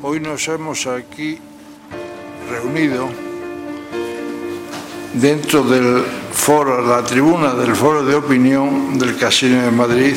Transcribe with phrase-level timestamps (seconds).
[0.00, 1.40] Hoy nos hemos aquí
[2.48, 3.08] reunido
[5.14, 10.14] dentro del foro, la tribuna del foro de opinión del Casino de Madrid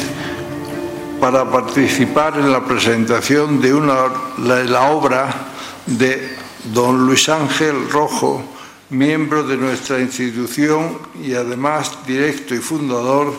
[1.19, 4.03] para participar en la presentación de una,
[4.43, 5.47] la, la obra
[5.87, 6.29] de
[6.71, 8.43] don Luis Ángel Rojo,
[8.91, 13.33] miembro de nuestra institución y además directo y fundador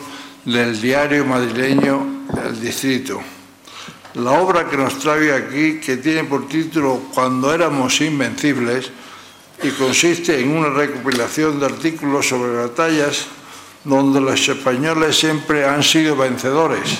[0.44, 3.20] del diario madrileño El Distrito.
[4.14, 8.90] La obra que nos trae aquí, que tiene por título Cuando éramos invencibles,
[9.62, 13.26] y consiste en una recopilación de artículos sobre batallas
[13.84, 16.98] donde los españoles siempre han sido vencedores.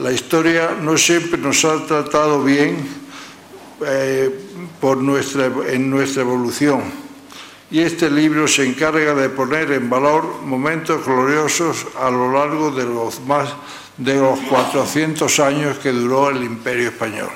[0.00, 2.88] La historia no siempre nos ha tratado bien
[3.86, 4.30] eh,
[4.96, 7.02] nuestra, en nuestra evolución
[7.72, 12.84] y este libro se encarga de poner en valor momentos gloriosos a lo largo de
[12.84, 13.48] los más
[13.96, 17.30] de los 400 años que duró el Imperio Español.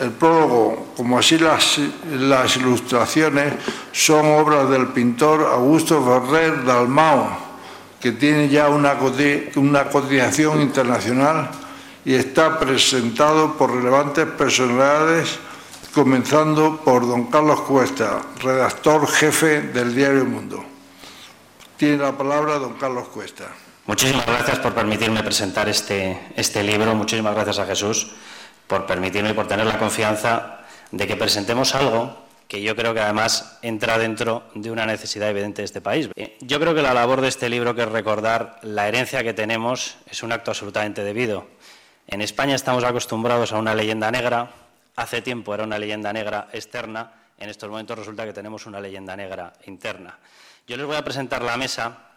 [0.00, 1.78] El prólogo, como así las,
[2.10, 3.54] las ilustraciones,
[3.92, 7.28] son obras del pintor Augusto Ferrer Dalmau,
[8.00, 8.96] que tiene ya una,
[9.56, 11.50] una cotización internacional
[12.04, 15.38] y está presentado por relevantes personalidades,
[15.94, 20.64] comenzando por don Carlos Cuesta, redactor jefe del diario Mundo.
[21.76, 23.44] Tiene la palabra don Carlos Cuesta.
[23.84, 26.94] Muchísimas gracias por permitirme presentar este, este libro.
[26.94, 28.12] Muchísimas gracias a Jesús
[28.68, 30.60] por permitirme y por tener la confianza
[30.92, 35.62] de que presentemos algo que yo creo que además entra dentro de una necesidad evidente
[35.62, 36.10] de este país.
[36.16, 39.32] Eh, yo creo que la labor de este libro, que es recordar la herencia que
[39.32, 41.48] tenemos, es un acto absolutamente debido.
[42.06, 44.50] En España estamos acostumbrados a una leyenda negra,
[44.94, 49.16] hace tiempo era una leyenda negra externa, en estos momentos resulta que tenemos una leyenda
[49.16, 50.18] negra interna.
[50.68, 52.11] Yo les voy a presentar la mesa,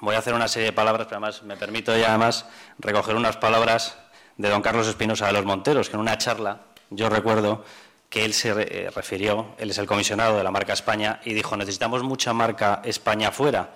[0.00, 2.46] voy a hacer una serie de palabras, pero además me permito ya además
[2.78, 3.96] recoger unas palabras
[4.36, 7.64] de don Carlos Espinosa de los Monteros, que en una charla yo recuerdo
[8.08, 11.56] que él se eh, refirió, él es el comisionado de la marca España, y dijo,
[11.56, 13.70] necesitamos mucha marca España fuera.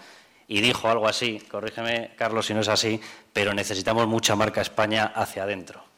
[0.47, 3.01] Y dijo algo así, corrígeme Carlos si no es así,
[3.33, 5.90] pero necesitamos mucha marca España hacia adentro.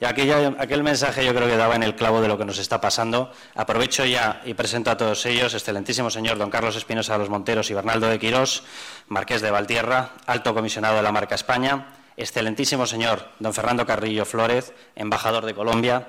[0.00, 2.56] Y aquella, aquel mensaje yo creo que daba en el clavo de lo que nos
[2.58, 3.30] está pasando.
[3.54, 7.70] Aprovecho ya y presento a todos ellos, excelentísimo señor don Carlos Espinosa de los Monteros
[7.70, 8.62] y Bernaldo de Quirós,
[9.08, 14.72] marqués de Valtierra, alto comisionado de la marca España, excelentísimo señor don Fernando Carrillo Flórez,
[14.96, 16.08] embajador de Colombia,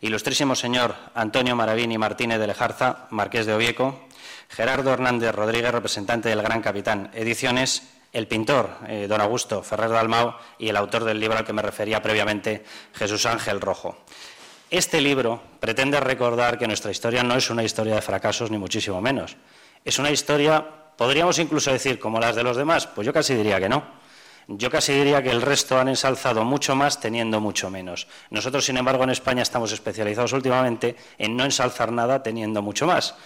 [0.00, 4.08] ilustrísimo señor Antonio Maravini Martínez de Lejarza, marqués de Ovieco,
[4.48, 7.82] Gerardo Hernández Rodríguez, representante del Gran Capitán Ediciones,
[8.16, 11.60] el pintor eh, don Augusto Ferrer Dalmau y el autor del libro al que me
[11.60, 13.98] refería previamente, Jesús Ángel Rojo.
[14.70, 19.02] Este libro pretende recordar que nuestra historia no es una historia de fracasos, ni muchísimo
[19.02, 19.36] menos.
[19.84, 20.66] Es una historia,
[20.96, 23.84] podríamos incluso decir, como las de los demás, pues yo casi diría que no
[24.48, 28.06] yo casi diría que el resto han ensalzado mucho más teniendo mucho menos.
[28.30, 33.16] Nosotros, sin embargo, en España estamos especializados últimamente en no ensalzar nada teniendo mucho más.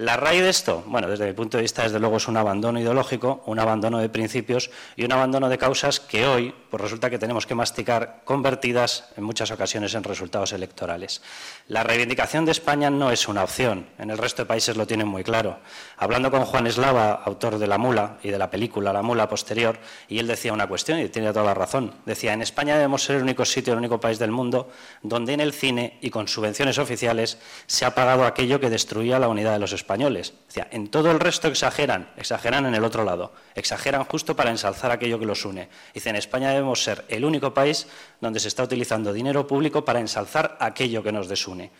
[0.00, 2.80] La raíz de esto, bueno, desde mi punto de vista, desde luego es un abandono
[2.80, 7.18] ideológico, un abandono de principios y un abandono de causas que hoy pues resulta que
[7.18, 11.20] tenemos que masticar convertidas en muchas ocasiones en resultados electorales.
[11.68, 15.06] La reivindicación de España no es una opción, en el resto de países lo tienen
[15.06, 15.58] muy claro.
[15.98, 19.80] Hablando con Juan Eslava, autor de La Mula y de la película La Mula posterior,
[20.08, 21.92] y él decía una cuestión y tiene toda la razón.
[22.06, 24.70] Decía, en España debemos ser el único sitio, el único país del mundo
[25.02, 29.28] donde en el cine y con subvenciones oficiales se ha pagado aquello que destruía la
[29.28, 30.34] unidad de los españoles españoles.
[30.70, 35.18] en todo el resto exageran, exageran en el otro lado, exageran justo para ensalzar aquello
[35.18, 35.68] que los une.
[35.92, 37.88] Dice, en España debemos ser el único país
[38.20, 41.72] donde se está utilizando dinero público para ensalzar aquello que nos desune.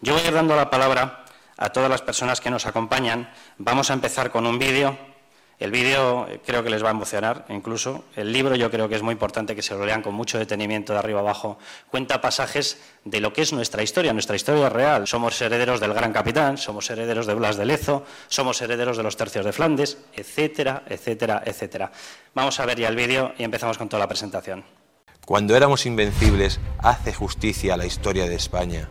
[0.00, 1.24] Yo voy a ir dando la palabra
[1.56, 3.28] a todas las personas que nos acompañan.
[3.58, 4.96] Vamos a empezar con un vídeo
[5.62, 8.04] el vídeo eh, creo que les va a emocionar incluso.
[8.16, 10.92] El libro yo creo que es muy importante que se lo lean con mucho detenimiento
[10.92, 11.58] de arriba abajo.
[11.90, 15.06] Cuenta pasajes de lo que es nuestra historia, nuestra historia real.
[15.06, 19.16] Somos herederos del Gran Capitán, somos herederos de Blas de Lezo, somos herederos de los
[19.16, 21.92] tercios de Flandes, etcétera, etcétera, etcétera.
[22.34, 24.64] Vamos a ver ya el vídeo y empezamos con toda la presentación.
[25.24, 28.88] Cuando éramos invencibles, hace justicia a la historia de España.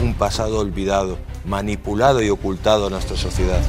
[0.00, 3.60] Un pasado olvidado manipulado y ocultado a nuestra sociedad.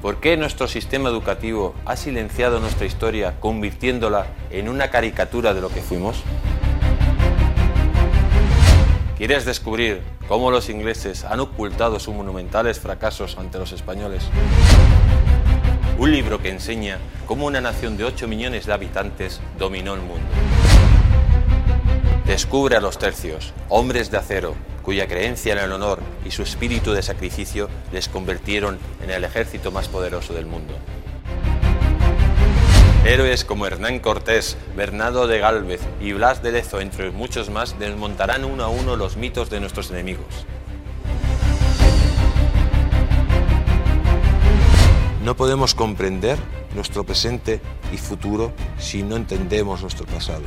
[0.00, 5.68] ¿Por qué nuestro sistema educativo ha silenciado nuestra historia convirtiéndola en una caricatura de lo
[5.68, 6.22] que fuimos?
[9.18, 14.22] ¿Quieres descubrir cómo los ingleses han ocultado sus monumentales fracasos ante los españoles?
[15.98, 20.26] Un libro que enseña cómo una nación de 8 millones de habitantes dominó el mundo.
[22.26, 26.92] Descubre a los tercios, hombres de acero, cuya creencia en el honor y su espíritu
[26.92, 30.74] de sacrificio les convirtieron en el ejército más poderoso del mundo.
[33.04, 38.44] Héroes como Hernán Cortés, Bernardo de Gálvez y Blas de Lezo, entre muchos más, desmontarán
[38.44, 40.26] uno a uno los mitos de nuestros enemigos.
[45.22, 46.38] No podemos comprender
[46.74, 47.60] nuestro presente
[47.92, 50.42] y futuro si no entendemos nuestro pasado.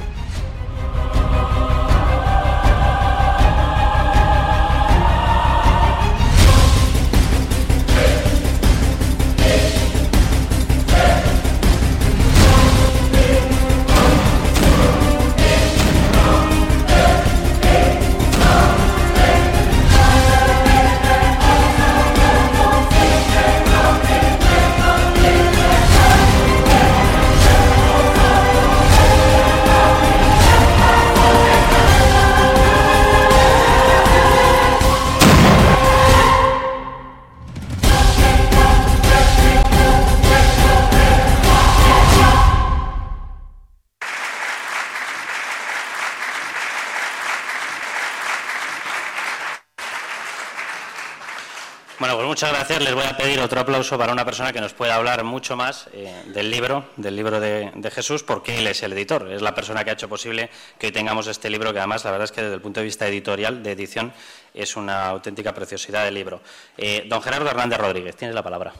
[52.40, 52.82] Muchas gracias.
[52.84, 55.90] Les voy a pedir otro aplauso para una persona que nos pueda hablar mucho más
[55.92, 59.30] eh, del libro, del libro de, Jesús, porque él es el editor.
[59.30, 62.12] Es la persona que ha hecho posible que hoy tengamos este libro, que además la
[62.12, 64.14] verdad es que desde el punto de vista editorial, de edición,
[64.54, 66.42] es una auténtica preciosidad de libro.
[66.78, 68.72] Eh, don Gerardo Hernández Rodríguez, tienes la palabra.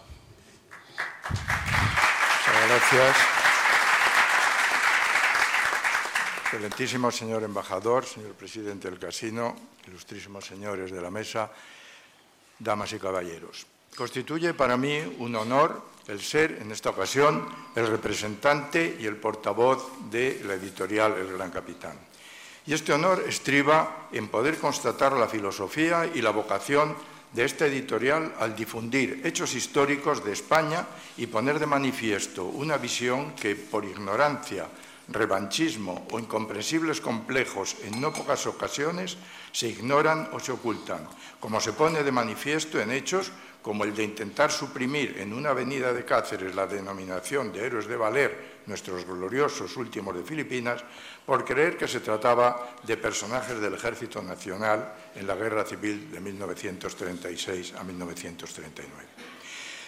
[1.30, 3.18] Muchas gracias.
[6.44, 9.54] Excelentísimo señor embajador, señor presidente del casino,
[9.86, 11.52] ilustrísimos señores de la mesa,
[12.60, 13.66] damas y caballeros.
[13.96, 17.46] Constituye para mí un honor el ser, en esta ocasión,
[17.76, 21.98] el representante y el portavoz de la editorial El Gran Capitán.
[22.66, 26.96] Y este honor estriba en poder constatar la filosofía y la vocación
[27.34, 30.86] de esta editorial al difundir hechos históricos de España
[31.18, 34.68] y poner de manifiesto una visión que, por ignorancia,
[35.12, 39.18] revanchismo o incomprensibles complejos en no pocas ocasiones
[39.52, 41.08] se ignoran o se ocultan,
[41.40, 45.92] como se pone de manifiesto en hechos como el de intentar suprimir en una avenida
[45.92, 50.84] de Cáceres la denominación de héroes de Valer, nuestros gloriosos últimos de Filipinas,
[51.26, 56.20] por creer que se trataba de personajes del Ejército Nacional en la Guerra Civil de
[56.20, 59.29] 1936 a 1939.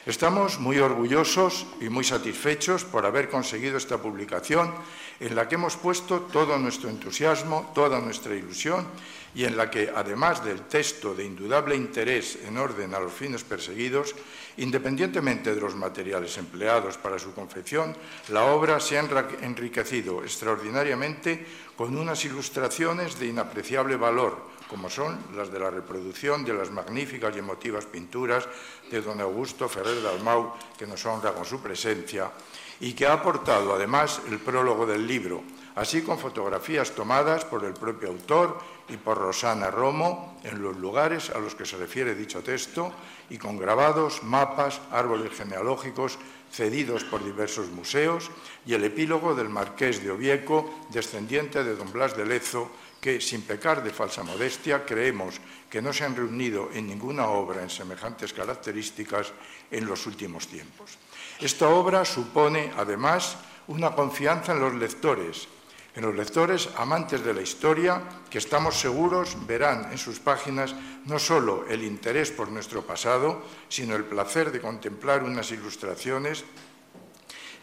[0.03, 4.73] Estamos muy orgullosos y muy satisfechos por haber conseguido esta publicación
[5.19, 8.87] en la que hemos puesto todo nuestro entusiasmo, toda nuestra ilusión
[9.35, 13.43] y en la que, además del texto de indudable interés en orden a los fines
[13.43, 14.15] perseguidos,
[14.57, 17.95] independientemente de los materiales empleados para su confección,
[18.29, 19.05] la obra se ha
[19.41, 21.45] enriquecido extraordinariamente
[21.77, 27.35] con unas ilustraciones de inapreciable valor, como son las de la reproducción de las magníficas
[27.35, 28.47] y emotivas pinturas
[28.89, 32.31] de don Augusto Ferrer Dalmau, que nos honra con su presencia,
[32.79, 35.43] y que ha aportado además el prólogo del libro,
[35.75, 41.29] así con fotografías tomadas por el propio autor y por Rosana Romo en los lugares
[41.31, 42.93] a los que se refiere dicho texto
[43.29, 46.17] y con grabados, mapas, árboles genealógicos
[46.49, 48.31] cedidos por diversos museos
[48.65, 52.71] y el epílogo del marqués de Ovieco, descendiente de don Blas de Lezo,
[53.01, 57.65] que, sin pecar de falsa modestia, creemos que no se han reunido en ninguna obra
[57.65, 59.33] en semejantes características
[59.71, 61.01] en los últimos tiempos.
[61.41, 63.37] Esta obra supone, además,
[63.67, 65.47] una confianza en los lectores,
[65.95, 70.75] en los lectores amantes de la historia, que estamos seguros verán en sus páginas
[71.05, 76.45] no solo el interés por nuestro pasado, sino el placer de contemplar unas ilustraciones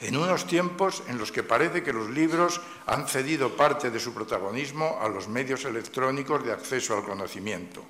[0.00, 4.14] en unos tiempos en los que parece que los libros han cedido parte de su
[4.14, 7.85] protagonismo a los medios electrónicos de acceso al conocimiento,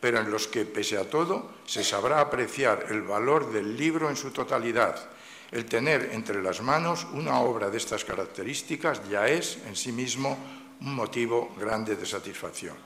[0.00, 4.16] pero en los que, pese a todo, se sabrá apreciar el valor del libro en
[4.16, 5.10] su totalidad,
[5.50, 10.38] el tener entre las manos una obra de estas características ya es en sí mismo
[10.80, 12.76] un motivo grande de satisfacción.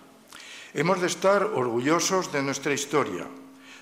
[0.73, 3.27] Hemos de estar orgullosos de nuestra historia.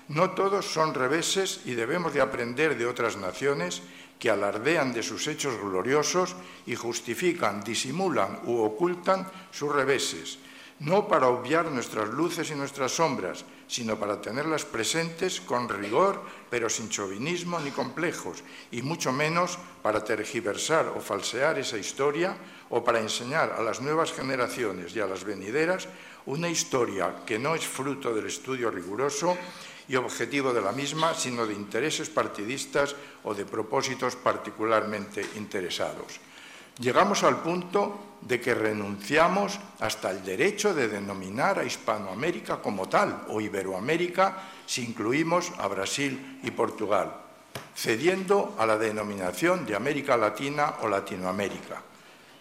[0.09, 3.81] No todos son reveses y debemos de aprender de otras naciones
[4.23, 6.33] que alardean de sus hechos gloriosos
[6.65, 10.39] y justifican, disimulan u ocultan sus reveses,
[10.79, 16.69] no para obviar nuestras luces y nuestras sombras, sino para tenerlas presentes con rigor, pero
[16.69, 22.31] sin chauvinismo ni complejos, y mucho menos para tergiversar o falsear esa historia
[22.69, 25.89] o para enseñar a las nuevas generaciones y a las venideras
[26.27, 29.35] una historia que no es fruto del estudio riguroso
[29.87, 36.19] y objetivo de la misma, sino de intereses partidistas o de propósitos particularmente interesados.
[36.79, 43.25] Llegamos al punto de que renunciamos hasta el derecho de denominar a Hispanoamérica como tal,
[43.29, 47.23] o Iberoamérica, si incluimos a Brasil y Portugal.
[47.75, 51.81] cediendo a la denominación de América Latina o Latinoamérica.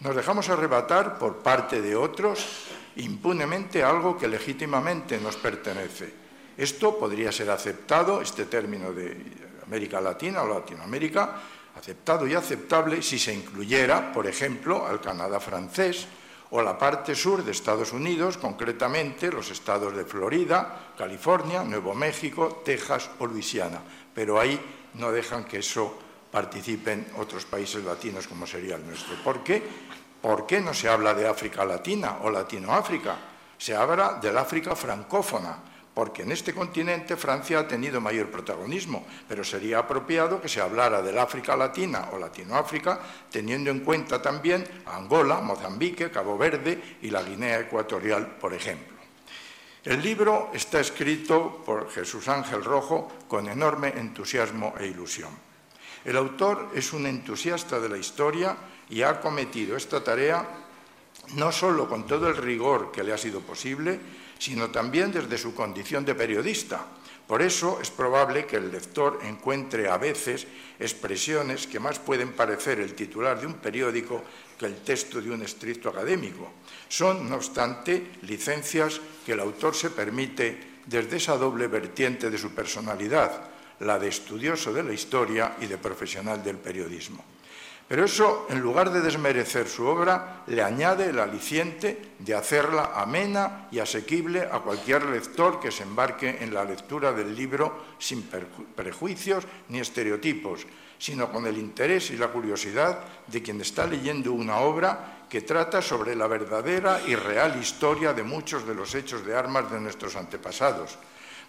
[0.01, 6.22] Nos dejamos arrebatar por parte de otros impunemente algo que legítimamente nos pertenece.
[6.63, 9.19] Esto podría ser aceptado, este término de
[9.67, 11.43] América Latina o Latinoamérica,
[11.75, 16.07] aceptado y aceptable si se incluyera, por ejemplo, al Canadá francés
[16.55, 22.63] o la parte sur de Estados Unidos, concretamente los estados de Florida, California, Nuevo México,
[22.65, 23.83] Texas o Luisiana.
[24.15, 24.55] Pero ahí
[24.95, 25.99] no dejan que eso
[26.31, 29.17] participen otros países latinos como sería el nuestro.
[29.25, 29.61] ¿Por qué?
[30.23, 33.19] ¿Por qué no se habla de África Latina o Latinoáfrica?
[33.59, 39.45] Se habla del África francófona, porque en este continente Francia ha tenido mayor protagonismo, pero
[39.45, 45.41] sería apropiado que se hablara del África Latina o Latinoáfrica, teniendo en cuenta también Angola,
[45.41, 48.93] Mozambique, Cabo Verde y la Guinea Ecuatorial, por ejemplo.
[49.85, 55.31] El libro está escrito por Jesús Ángel Rojo con enorme entusiasmo e ilusión.
[56.05, 58.57] El autor es un entusiasta de la historia
[58.89, 60.47] y ha acometido esta tarea
[61.35, 63.99] no solo con todo el rigor que le ha sido posible,
[64.43, 66.85] sino también desde su condición de periodista.
[67.29, 70.49] Por eso es probable que el lector encuentre a veces
[70.81, 74.25] expresiones que más pueden parecer el titular de un periódico
[74.59, 76.51] que el texto de un estricto académico.
[76.89, 82.51] Son, no obstante, licencias que el autor se permite desde esa doble vertiente de su
[82.51, 83.47] personalidad,
[83.79, 87.23] la de estudioso de la historia y de profesional del periodismo.
[87.93, 93.69] Pero eso, en lugar de desmerecer su obra, le añade el aliciente de hacerla amena
[93.71, 99.45] y asequible a cualquier lector que se embarque en la lectura del libro sin prejuicios
[99.69, 100.65] ni estereotipos,
[100.97, 105.83] sino con el interés y la curiosidad de quien está leyendo una obra que trata
[105.83, 110.17] sobre la verdadera y real historia de muchos de los hechos de armas de nuestros
[110.17, 110.97] antepasados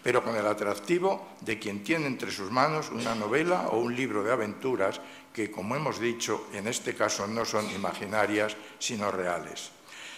[0.03, 4.21] pero con el atractivo de quien tiene entre sus manos una novela o un libro
[4.21, 4.99] de aventuras
[5.33, 9.71] que, como hemos dicho, en este caso no son imaginarias, sino reales.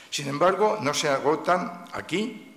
[0.10, 2.52] Sin embargo, no se agotan aquí,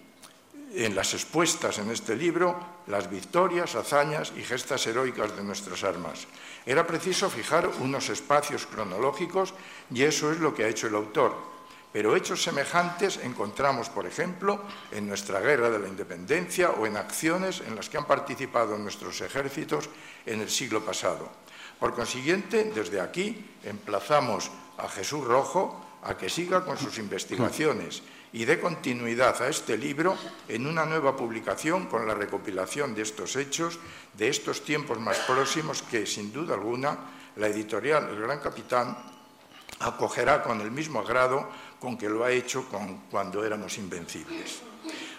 [0.74, 6.26] en las expuestas en este libro, las victorias, hazañas y gestas heroicas de nuestras armas.
[6.66, 9.54] Era preciso fijar unos espacios cronológicos
[9.90, 11.58] y eso es lo que ha hecho el autor
[11.92, 14.60] pero hechos semejantes encontramos, por ejemplo,
[14.92, 19.20] en nuestra guerra de la independencia o en acciones en las que han participado nuestros
[19.20, 19.88] ejércitos
[20.26, 21.30] en el siglo pasado.
[21.78, 28.44] Por consiguiente, desde aquí emplazamos a Jesús Rojo a que siga con sus investigaciones y
[28.44, 30.16] dé continuidad a este libro
[30.49, 33.78] en una nueva publicación con la recopilación de estos hechos,
[34.14, 36.99] de estos tiempos más próximos que, sin duda alguna,
[37.37, 38.97] la editorial El Gran Capitán
[39.80, 41.49] acogerá con el mismo agrado
[41.80, 42.66] con que lo ha hecho
[43.11, 44.61] cuando éramos invencibles.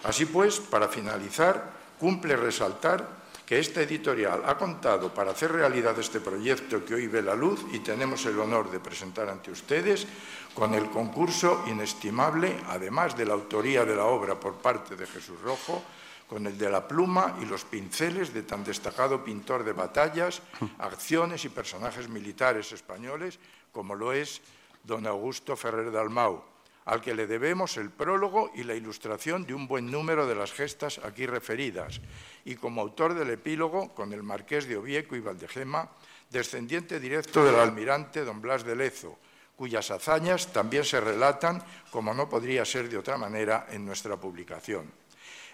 [0.03, 3.18] Así pues, para finalizar, cumple resaltar
[3.49, 7.65] que esta editorial ha contado para hacer realidad este proyecto que hoy ve la luz
[7.73, 10.05] y tenemos el honor de presentar ante ustedes
[10.53, 15.41] con el concurso inestimable, además de la autoría de la obra por parte de Jesús
[15.41, 15.81] Rojo,
[16.27, 20.43] con el de la pluma y los pinceles de tan destacado pintor de batallas,
[20.77, 23.39] acciones y personajes militares españoles
[23.71, 24.41] como lo es
[24.83, 26.43] don Augusto Ferrer Dalmau,
[26.85, 30.51] al que le debemos el prólogo y la ilustración de un buen número de las
[30.51, 32.01] gestas aquí referidas,
[32.45, 35.89] y como autor del epílogo con el marqués de Ovieco y Valdegema,
[36.29, 39.17] descendiente directo del almirante don Blas de Lezo,
[39.55, 44.89] cuyas hazañas también se relatan, como no podría ser de otra manera, en nuestra publicación.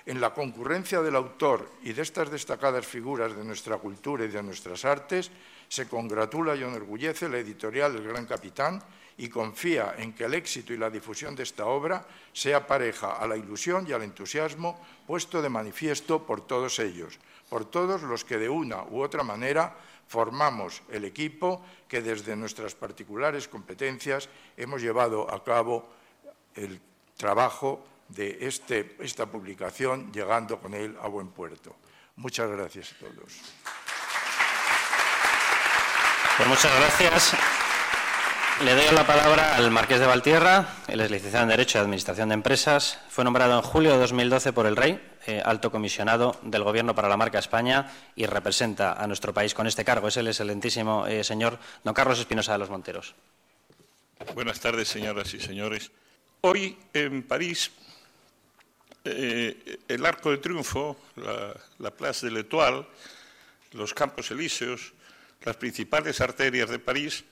[0.06, 4.44] En la concurrencia del autor y de estas destacadas figuras de nuestra cultura y de
[4.44, 5.32] nuestras artes,
[5.68, 8.84] se congratula y enorgullece la editorial del Gran Capitán
[9.18, 13.28] y confía en que el éxito y la difusión de esta obra sea pareja a
[13.28, 17.18] la ilusión y al entusiasmo puesto de manifiesto por todos ellos,
[17.50, 19.76] por todos los que de una u otra manera
[20.08, 25.88] formamos el equipo que desde nuestras particulares competencias hemos llevado a cabo
[26.56, 26.80] el
[27.18, 31.76] trabajo de este, esta publicación, llegando con él a buen puerto.
[32.18, 33.34] Muchas gracias a todos.
[36.38, 37.55] Pues muchas gracias.
[38.64, 42.30] Le doy la palabra al Marqués de Valtierra, él es licenciado en Derecho y Administración
[42.30, 44.98] de Empresas, fue nombrado en julio de 2012 por el Rey,
[45.28, 49.68] eh, alto comisionado del Gobierno para la marca España y representa a nuestro país con
[49.68, 50.08] este cargo.
[50.08, 53.14] Es el excelentísimo eh, señor don Carlos Espinosa de los Monteros.
[54.34, 55.92] Buenas tardes, señoras y señores.
[56.40, 57.72] Hoy en París,
[59.04, 62.88] eh, el Arco de Triunfo, la, la Place de l'Étoile,
[63.74, 64.94] los Campos Elíseos,
[65.42, 67.26] las principales arterias de París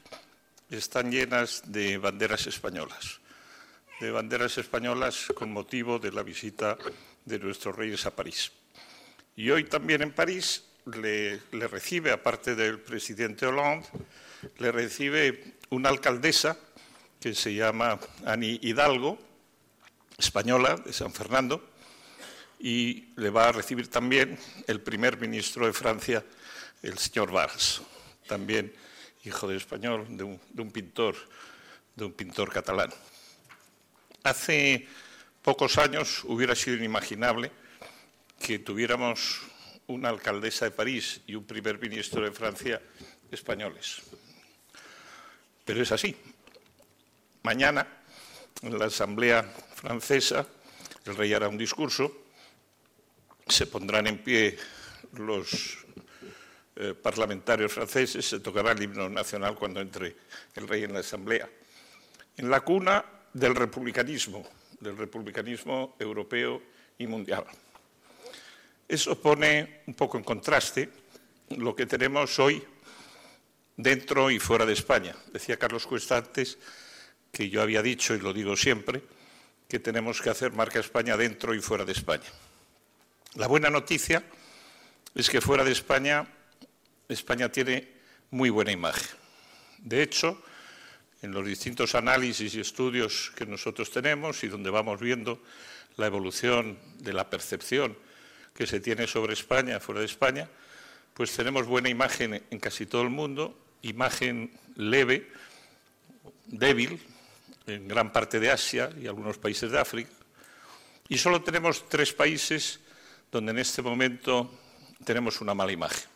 [0.78, 3.20] están llenas de banderas españolas,
[4.00, 6.78] de banderas españolas con motivo de la visita
[7.26, 8.52] de nuestros reyes a París.
[9.36, 13.88] Y hoy también en París le, recibe, aparte del presidente Hollande,
[14.58, 16.58] le recibe una alcaldesa
[17.20, 19.18] que se llama Ani Hidalgo,
[20.18, 21.70] española de San Fernando,
[22.60, 24.38] y le va a recibir también
[24.68, 26.24] el primer ministro de Francia,
[26.82, 27.82] el señor Valls,
[28.28, 28.74] también
[29.24, 31.16] hijo de español, de un, pintor,
[31.96, 32.94] de un pintor catalán.
[34.24, 34.88] Hace
[35.42, 37.52] pocos años hubiera sido inimaginable
[38.40, 39.42] que tuviéramos
[39.88, 42.82] una alcaldesa de París y un primer ministro de Francia
[43.32, 44.02] españoles.
[45.66, 46.16] Pero es así.
[47.44, 47.88] Mañana,
[48.62, 49.44] en la Asamblea
[49.76, 50.48] Francesa,
[51.06, 52.24] el rey hará un discurso
[53.48, 54.58] se pondrán en pie
[55.14, 55.83] los
[56.76, 60.16] eh, parlamentarios franceses, se tocará el himno nacional cuando entre
[60.56, 61.50] el rey en la Asamblea.
[62.38, 63.04] En la cuna
[63.34, 64.48] del republicanismo,
[64.80, 66.62] del republicanismo europeo
[66.98, 67.46] y mundial.
[68.88, 70.90] Eso pone un poco en contraste
[71.50, 72.64] lo que tenemos hoy
[73.78, 75.16] dentro y fuera de España.
[75.32, 76.58] Decía Carlos Cuesta antes
[77.32, 79.02] que yo había dicho, y lo digo siempre,
[79.68, 82.30] que tenemos que hacer marca España dentro y fuera de España.
[83.36, 84.24] La buena noticia
[85.16, 86.28] es que fuera de España,
[87.08, 87.88] España tiene
[88.32, 89.18] muy buena imagen.
[89.80, 90.42] De hecho,
[91.22, 95.42] en los distintos análisis y estudios que nosotros tenemos y donde vamos viendo
[95.98, 97.98] la evolución de la percepción
[98.54, 100.50] que se tiene sobre España, fuera de España,
[101.14, 105.30] pues tenemos buena imagen en casi todo el mundo, imagen leve,
[106.48, 107.00] débil,
[107.68, 110.12] en gran parte de Asia y algunos países de África,
[111.08, 112.80] y solo tenemos tres países
[113.32, 114.52] donde en este momento
[115.04, 116.13] tenemos una mala imagen.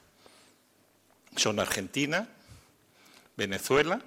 [1.38, 2.28] Son Argentina,
[3.36, 4.02] Venezuela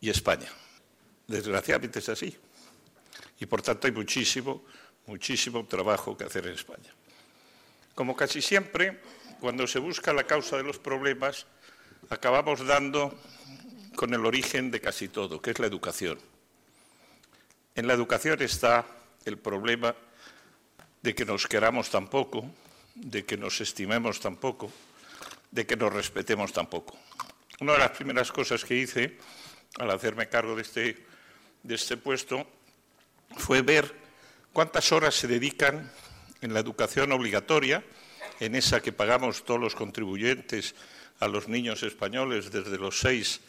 [0.00, 0.48] y España.
[1.26, 2.36] Desgraciadamente es así.
[3.38, 4.64] Y por tanto hay muchísimo,
[5.06, 6.92] muchísimo trabajo que hacer en España.
[7.94, 9.00] Como casi siempre,
[9.40, 11.46] cuando se busca la causa de los problemas,
[12.08, 13.18] acabamos dando
[13.94, 16.18] con el origen de casi todo, que es la educación.
[17.74, 18.86] En la educación está
[19.24, 19.94] el problema
[21.02, 22.50] de que nos queramos tan poco,
[22.94, 24.72] de que nos estimemos tan poco,
[25.50, 26.98] de que nos respetemos tan poco.
[27.60, 29.18] Una de las primeras cosas que hice
[29.78, 31.04] al hacerme cargo de este,
[31.62, 32.46] de este puesto
[33.36, 33.94] fue ver
[34.52, 35.90] cuántas horas se dedican
[36.40, 37.84] en la educación obligatoria,
[38.40, 40.74] en esa que pagamos todos los contribuyentes
[41.20, 43.40] a los niños españoles desde los 6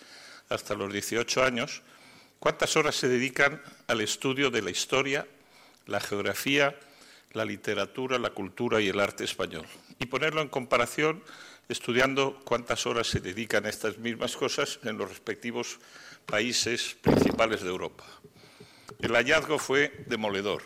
[0.49, 1.81] hasta los 18 años,
[2.39, 5.25] cuántas horas se dedican al estudio de la historia,
[5.85, 6.77] la geografía,
[7.31, 9.65] la literatura, la cultura y el arte español.
[9.99, 11.23] Y ponerlo en comparación
[11.71, 15.79] estudiando cuántas horas se dedican a estas mismas cosas en los respectivos
[16.25, 18.03] países principales de Europa.
[18.99, 20.63] El hallazgo fue demoledor.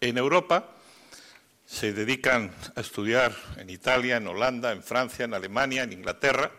[0.00, 0.76] En Europa
[1.64, 6.50] se dedican a estudiar en Italia, en Holanda, en Francia, en Alemania, en Inglaterra,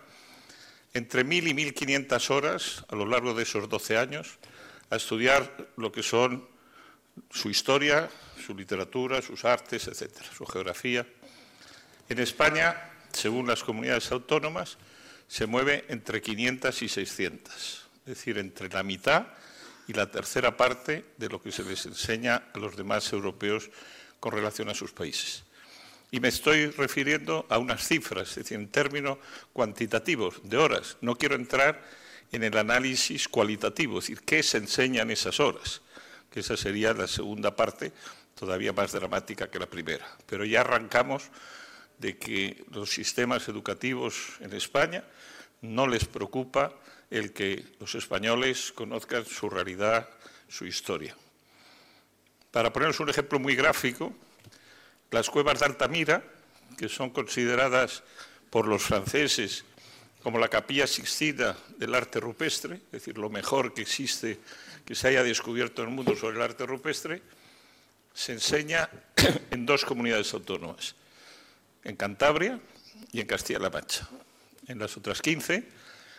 [0.94, 4.40] entre 1.000 y 1.500 horas a lo largo de esos 12 años
[4.90, 6.48] a estudiar lo que son
[7.30, 8.10] su historia,
[8.44, 11.06] su literatura, sus artes, etcétera, su geografía.
[12.10, 14.78] En España, según las comunidades autónomas,
[15.28, 19.28] se mueve entre 500 y 600, es decir, entre la mitad
[19.88, 23.70] y la tercera parte de lo que se les enseña a los demás europeos
[24.20, 25.44] con relación a sus países.
[26.10, 29.18] Y me estoy refiriendo a unas cifras, es decir, en términos
[29.52, 30.98] cuantitativos, de horas.
[31.02, 31.84] No quiero entrar
[32.32, 35.82] en el análisis cualitativo, es decir, qué se enseña en esas horas
[36.32, 37.92] que esa sería la segunda parte,
[38.36, 40.06] todavía más dramática que la primera.
[40.26, 41.24] Pero ya arrancamos
[41.98, 45.04] de que los sistemas educativos en España
[45.62, 46.74] no les preocupa
[47.10, 50.10] el que los españoles conozcan su realidad,
[50.48, 51.16] su historia.
[52.52, 54.14] Para ponernos un ejemplo muy gráfico,
[55.12, 56.24] las cuevas de Altamira,
[56.78, 58.04] que son consideradas
[58.50, 59.64] por los franceses
[60.22, 64.40] como la capilla sixtina del arte rupestre, es decir, lo mejor que existe
[64.84, 67.22] que se haya descubierto en el mundo sobre el arte rupestre,
[68.14, 68.90] se enseña
[69.52, 70.96] en dos comunidades autónomas,
[71.84, 72.60] en Cantabria
[73.12, 74.08] y en Castilla-La Mancha.
[74.68, 75.64] En las otras 15,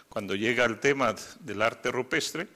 [0.08, 2.48] cuando llega el tema del arte rupestre,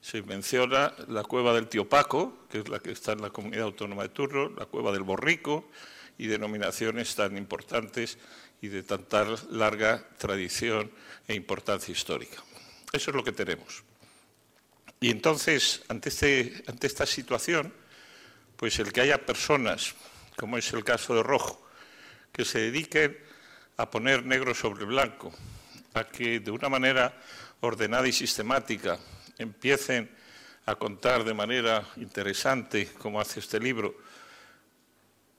[0.00, 3.64] se menciona la cueva del Tío Paco, que es la que está en la comunidad
[3.64, 5.70] autónoma de Turro, la cueva del Borrico
[6.18, 8.18] y denominaciones tan importantes
[8.60, 10.92] y de tanta larga tradición
[11.26, 12.42] e importancia histórica.
[12.92, 13.82] Eso es lo que tenemos.
[15.00, 17.72] Y entonces, este, ante, esta situación,
[18.56, 19.94] pues el que haya personas,
[20.36, 21.63] como es el caso de Rojo,
[22.34, 23.16] que se dediquen
[23.76, 25.32] a poner negro sobre blanco,
[25.94, 27.14] a que de una manera
[27.60, 28.98] ordenada y sistemática
[29.38, 30.10] empiecen
[30.66, 33.94] a contar de manera interesante, como hace este libro,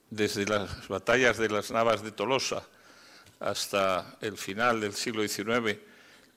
[0.09, 2.63] desde las batallas de las Navas de Tolosa
[3.41, 5.77] hasta el final del siglo XIX,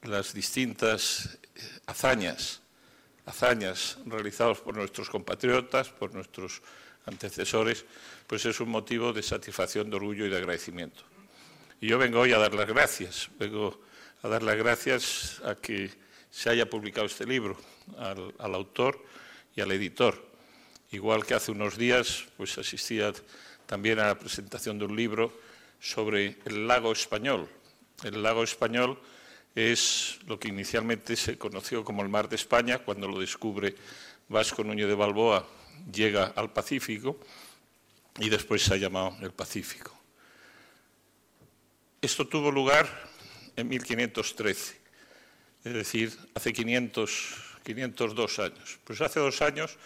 [0.02, 1.38] las distintas
[1.86, 2.60] hazañas,
[3.26, 6.62] hazañas realizadas por nuestros compatriotas, por nuestros
[7.06, 7.84] antecesores,
[8.28, 11.02] pues es un motivo de satisfacción, de orgullo y de agradecimiento.
[11.80, 13.80] Y yo vengo hoy a dar las gracias, vengo
[14.22, 15.90] a dar las gracias a que
[16.30, 17.56] se haya publicado este libro,
[17.96, 19.02] al, autor
[19.56, 20.22] y al editor.
[20.92, 23.12] Igual que hace unos días, pues asistía
[23.64, 25.32] también a la presentación de un libro
[25.80, 27.48] sobre el lago español.
[28.04, 29.00] El lago español
[29.54, 33.74] es lo que inicialmente se conoció como el Mar de España, cuando lo descubre
[34.28, 35.46] Vasco Núñez de Balboa,
[35.90, 37.18] llega al Pacífico
[38.18, 39.96] y después se ha llamado el Pacífico.
[42.00, 42.88] Esto tuvo lugar
[43.56, 44.76] en 1513,
[45.64, 48.78] es decir, hace 500, 502 años.
[48.84, 49.76] Pues hace dos años,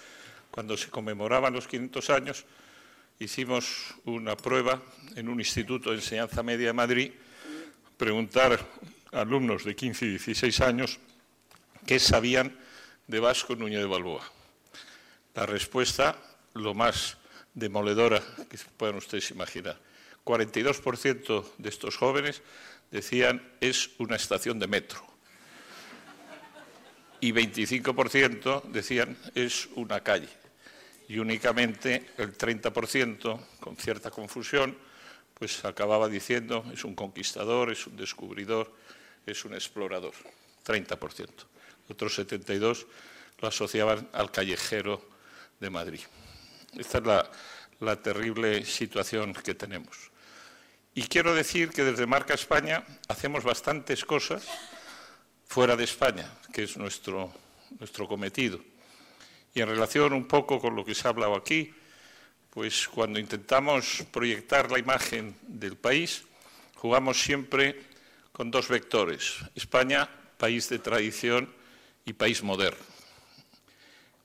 [0.51, 2.45] cuando se conmemoraban los 500 años,
[3.18, 4.83] hicimos una prueba
[5.16, 7.12] en un instituto de enseñanza media de Madrid,
[7.97, 8.61] preguntar
[9.12, 10.99] a alumnos de 15 y 16 años
[11.87, 12.57] qué sabían
[13.07, 14.25] de Vasco Núñez de Balboa.
[15.35, 16.16] La respuesta,
[16.55, 17.16] lo más
[17.55, 19.79] demoledora que puedan ustedes imaginar.
[20.25, 22.43] 42% de estos jóvenes
[22.91, 25.05] decían es una estación de metro.
[27.21, 30.29] Y 25% decían es una calle
[31.12, 34.75] y únicamente el 30%, con cierta confusión,
[35.35, 38.73] pues acababa diciendo es un conquistador, es un descubridor,
[39.27, 40.15] es un explorador.
[40.65, 41.29] 30%.
[41.91, 42.87] Otros 72
[43.41, 45.07] lo asociaban al callejero
[45.61, 46.01] de Madrid.
[46.77, 47.05] Esta es
[47.81, 50.11] la, terrible situación que tenemos.
[50.95, 54.47] Y quiero decir que desde Marca España hacemos bastantes cosas
[55.47, 57.33] fuera de España, que es nuestro,
[57.79, 58.61] nuestro cometido.
[59.55, 61.75] Y en relación un poco con lo que se ha hablado aquí,
[62.49, 66.25] pues cuando intentamos proyectar la imagen del país,
[66.77, 67.83] jugamos siempre
[68.33, 69.37] con dos vectores.
[69.55, 70.09] España,
[70.39, 71.53] país de tradición
[72.07, 72.91] y país moderno.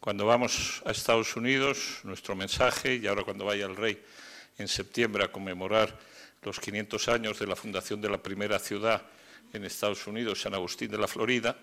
[0.08, 4.02] Cuando vamos a Estados Unidos, nuestro mensaje, y ahora cuando vaya el rey
[4.58, 6.00] en septiembre a conmemorar
[6.44, 9.02] los 500 años de la fundación de la primera ciudad
[9.52, 11.60] en Estados Unidos, San Agustín de la Florida,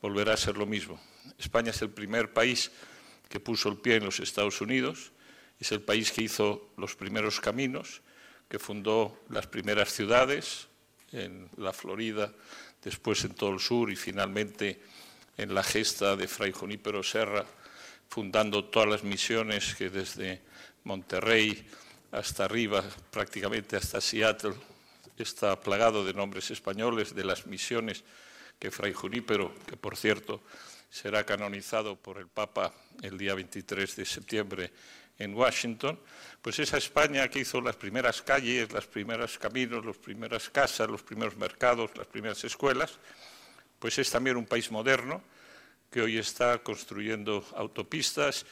[0.00, 1.00] volverá a ser lo mismo.
[1.40, 2.70] España es el primer país
[3.28, 5.10] que puso el pie en los Estados Unidos,
[5.58, 8.02] es el país que hizo los primeros caminos,
[8.48, 10.68] que fundó las primeras ciudades
[11.10, 12.32] en la Florida,
[12.80, 14.80] después en todo el sur y finalmente
[15.36, 17.44] en la gesta de Fray Junípero Serra,
[18.08, 20.40] fundando todas las misiones que desde
[20.84, 21.66] Monterrey
[22.10, 24.54] hasta arriba, prácticamente hasta Seattle,
[25.16, 28.04] está plagado de nombres españoles, de las misiones
[28.58, 30.42] que Fray Junípero, que por cierto
[30.90, 34.72] será canonizado por el Papa el día 23 de septiembre
[35.18, 35.98] en Washington,
[36.40, 41.02] pues esa España que hizo las primeras calles, los primeros caminos, las primeras casas, los
[41.02, 42.98] primeros mercados, las primeras escuelas,
[43.78, 45.22] pues es también un país moderno
[45.90, 48.44] que hoy está construyendo autopistas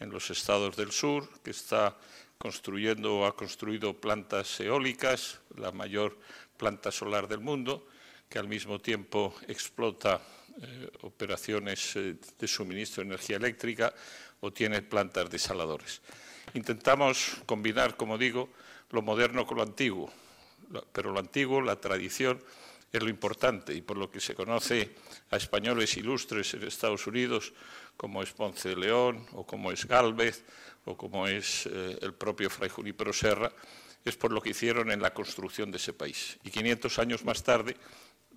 [0.00, 1.96] en los estados del sur, que está
[2.38, 6.18] construyendo o ha construido plantas eólicas, la mayor
[6.56, 7.86] planta solar del mundo,
[8.28, 10.20] que al mismo tiempo explota
[10.60, 13.94] eh, operaciones eh, de suministro de energía eléctrica
[14.40, 16.02] o tiene plantas desaladores.
[16.54, 18.50] Intentamos combinar, como digo,
[18.90, 20.12] lo moderno con lo antiguo,
[20.92, 22.42] pero lo antiguo, la tradición,
[22.92, 24.94] es lo importante y por lo que se conoce
[25.30, 27.54] a españoles ilustres en Estados Unidos,
[27.96, 30.44] como es Ponce de León o como es Galvez
[30.84, 33.50] o como es eh, el propio Fray Junípero Serra,
[34.04, 36.38] es por lo que hicieron en la construcción de ese país.
[36.44, 37.76] Y 500 años más tarde,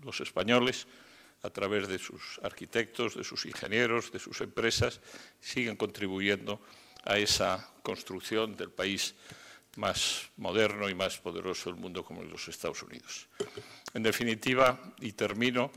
[0.03, 0.87] los españoles
[1.41, 5.01] a través de sus arquitectos, de sus ingenieros, de sus empresas,
[5.39, 6.61] siguen contribuyendo
[7.03, 9.15] a esa construcción del país
[9.75, 13.27] más moderno y más poderoso del mundo como los Estados Unidos.
[13.93, 15.71] En definitiva, y termino,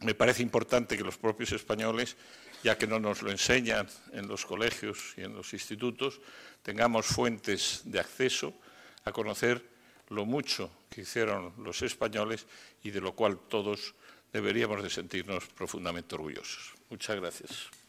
[0.00, 2.16] me parece importante que los propios españoles,
[2.62, 6.20] ya que no nos lo enseñan en los colegios y en los institutos,
[6.62, 8.54] tengamos fuentes de acceso
[9.04, 9.64] a conocer
[10.08, 12.46] lo mucho que hicieron los españoles
[12.82, 13.94] y de lo cual todos
[14.32, 16.74] deberíamos de sentirnos profundamente orgullosos.
[16.88, 17.79] Muchas gracias.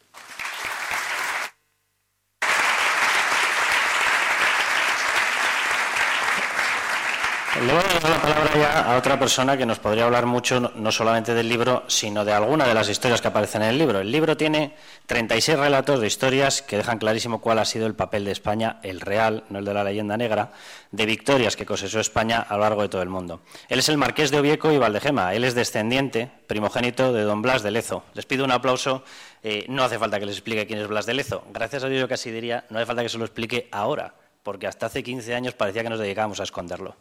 [7.62, 10.60] Le voy a dar la palabra ya a otra persona que nos podría hablar mucho,
[10.60, 14.00] no solamente del libro, sino de alguna de las historias que aparecen en el libro.
[14.00, 18.26] El libro tiene 36 relatos de historias que dejan clarísimo cuál ha sido el papel
[18.26, 20.54] de España, el real, no el de la leyenda negra,
[20.90, 23.42] de victorias que cosechó España a lo largo de todo el mundo.
[23.70, 25.36] Él es el marqués de Ovieco y Valdegema.
[25.36, 28.06] Él es descendiente, primogénito de don Blas de Lezo.
[28.16, 29.04] Les pido un aplauso.
[29.44, 31.44] Eh, no hace falta que les explique quién es Blas de Lezo.
[31.54, 34.66] Gracias a Dios yo casi diría, no hace falta que se lo explique ahora porque
[34.66, 36.96] hasta hace 15 años parecía que nos dedicábamos a esconderlo.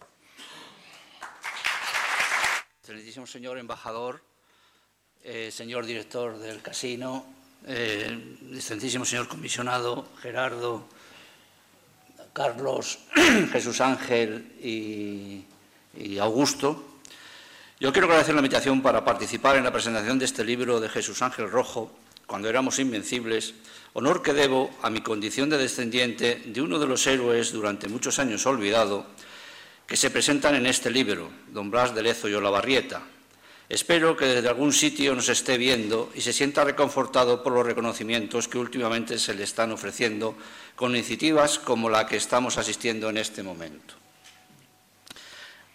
[2.91, 4.21] Excelentísimo señor embajador,
[5.23, 7.25] eh, señor director del casino,
[7.65, 10.89] eh, señor comisionado Gerardo,
[12.33, 12.99] Carlos,
[13.53, 15.45] Jesús Ángel y,
[15.97, 16.99] y Augusto,
[17.79, 21.23] yo quiero agradecer la invitación para participar en la presentación de este libro de Jesús
[21.23, 21.93] Ángel Rojo,
[22.27, 23.55] Cuando éramos invencibles,
[23.93, 28.19] honor que debo a mi condición de descendiente de uno de los héroes durante muchos
[28.19, 29.07] años olvidado
[29.91, 33.03] que se presentan en este libro, don Blas de Lezo y Olavarrieta.
[33.69, 38.47] Espero que desde algún sitio nos esté viendo y se sienta reconfortado por los reconocimientos
[38.47, 40.37] que últimamente se le están ofreciendo
[40.77, 43.95] con iniciativas como la que estamos asistiendo en este momento.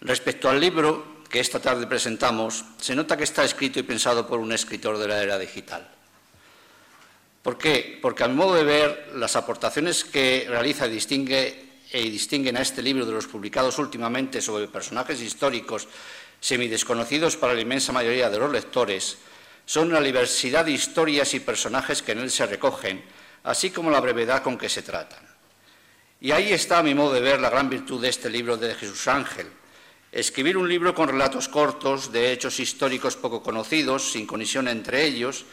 [0.00, 4.40] Respecto al libro, que esta tarde presentamos, se nota que está escrito y pensado por
[4.40, 5.86] un escritor de la era digital.
[7.42, 7.98] ¿Por qué?
[8.00, 11.65] Porque a mi modo de ver, las aportaciones que realiza y distingue,
[11.98, 15.88] y distinguen a este libro de los publicados últimamente sobre personajes históricos
[16.40, 19.18] semidesconocidos para la inmensa mayoría de los lectores,
[19.64, 23.04] son la diversidad de historias y personajes que en él se recogen,
[23.44, 25.26] así como la brevedad con que se tratan.
[26.20, 28.74] Y ahí está, a mi modo de ver, la gran virtud de este libro de
[28.74, 29.46] Jesús Ángel,
[30.16, 35.44] Escribir un libro con relatos cortos de hechos históricos poco conocidos, sin conexión entre ellos,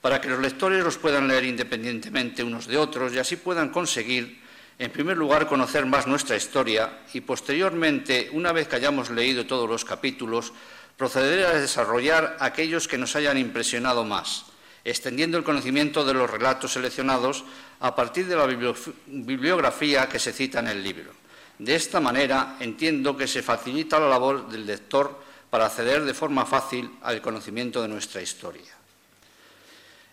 [0.00, 4.42] para que los lectores los puedan leer independientemente unos de otros y así puedan conseguir,
[4.78, 9.68] en primer lugar, conocer más nuestra historia y, posteriormente, una vez que hayamos leído todos
[9.68, 10.52] los capítulos,
[10.96, 14.46] proceder a desarrollar aquellos que nos hayan impresionado más,
[14.84, 17.44] extendiendo el conocimiento de los relatos seleccionados
[17.80, 21.12] a partir de la bibliografía que se cita en el libro.
[21.58, 26.46] De esta manera entiendo que se facilita la labor del lector para acceder de forma
[26.46, 28.76] fácil al conocimiento de nuestra historia.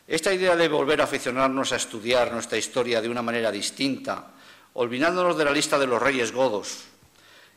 [0.07, 4.34] Esta idea de volver a aficionarnos a estudiar nuestra historia de una manera distinta,
[4.75, 6.83] olvidándonos de la lista de los reyes godos,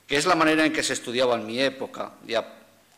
[0.06, 2.12] que es la manera en que se estudiaba en mi época,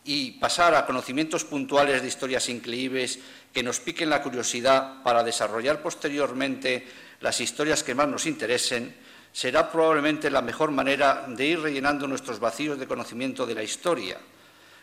[0.04, 3.18] y pasar a conocimientos puntuales de historias increíbles
[3.52, 6.86] que nos piquen la curiosidad para desarrollar posteriormente
[7.20, 8.94] las historias que más nos interesen,
[9.32, 14.18] será probablemente la mejor manera de ir rellenando nuestros vacíos de conocimiento de la historia,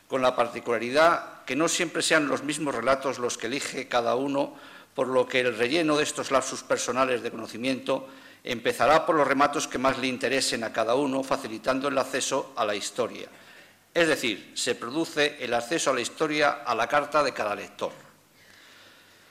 [0.07, 4.55] con la particularidad que no siempre sean los mismos relatos los que elige cada uno,
[4.95, 8.07] por lo que el relleno de estos lapsus personales de conocimiento
[8.47, 12.63] empezará por los rematos que más le interesen a cada uno, facilitando el acceso a
[12.63, 13.27] la historia.
[13.93, 17.91] Es decir, se produce el acceso a la historia a la carta de cada lector.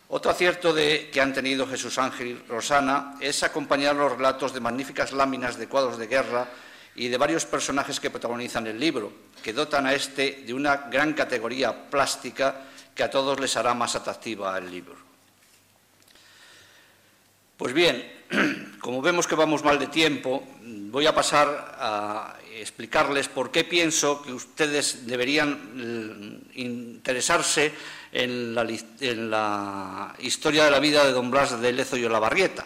[0.08, 5.12] Otro acierto que han tenido Jesús Ángel y Rosana es acompañar los relatos de magníficas
[5.12, 6.46] láminas de cuadros de guerra
[6.94, 11.14] y de varios personajes que protagonizan el libro, que dotan a este de una gran
[11.14, 14.96] categoría plástica que a todos les hará más atractiva el libro.
[17.56, 18.15] Pues bien,
[18.80, 24.22] como vemos que vamos mal de tiempo, voy a pasar a explicarles por qué pienso
[24.22, 27.72] que ustedes deberían mm, interesarse
[28.12, 32.64] en la, historia de la vida de don Blas de Lezo y Olavarrieta,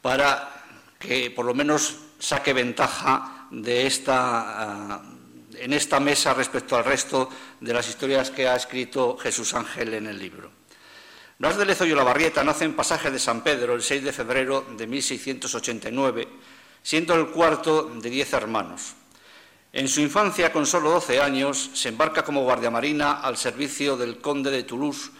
[0.00, 0.64] para
[0.98, 5.02] que por lo menos saque ventaja de esta, ah,
[5.56, 7.28] en esta mesa respecto al resto
[7.60, 10.63] de las historias que ha escrito Jesús Ángel en el libro.
[11.36, 14.64] Blas de Lezo y Olavarrieta nace en Pasaje de San Pedro el 6 de febrero
[14.78, 16.28] de 1689,
[16.80, 18.94] siendo el cuarto de diez hermanos.
[19.72, 24.52] En su infancia, con solo 12 años, se embarca como guardiamarina al servicio del conde
[24.52, 25.10] de Toulouse,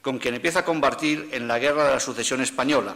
[0.00, 2.94] con quien empieza a combatir en la guerra de la sucesión española.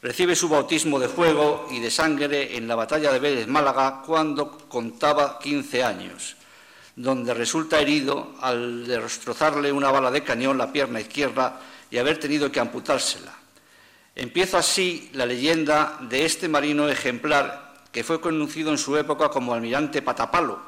[0.00, 4.56] Recibe su bautismo de fuego y de sangre en la batalla de Vélez Málaga cuando
[4.68, 6.36] contaba 15 años,
[6.94, 11.58] donde resulta herido al destrozarle una bala de cañón la pierna izquierda
[11.90, 13.34] y haber tenido que amputársela.
[14.14, 19.54] Empieza así la leyenda de este marino ejemplar que fue conocido en su época como
[19.54, 20.60] almirante Patapalo,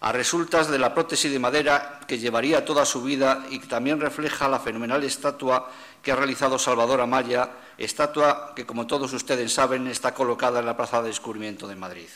[0.00, 4.00] a resultas de la prótesis de madera que llevaría toda su vida y que también
[4.00, 5.70] refleja la fenomenal estatua
[6.02, 10.76] que ha realizado Salvador Amaya, estatua que, como todos ustedes saben, está colocada en la
[10.76, 12.08] Plaza de Descubrimiento de Madrid.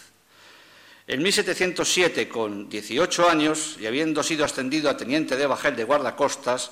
[1.07, 6.71] En 1707, con 18 años y habiendo sido ascendido a teniente de bajel de guardacostas,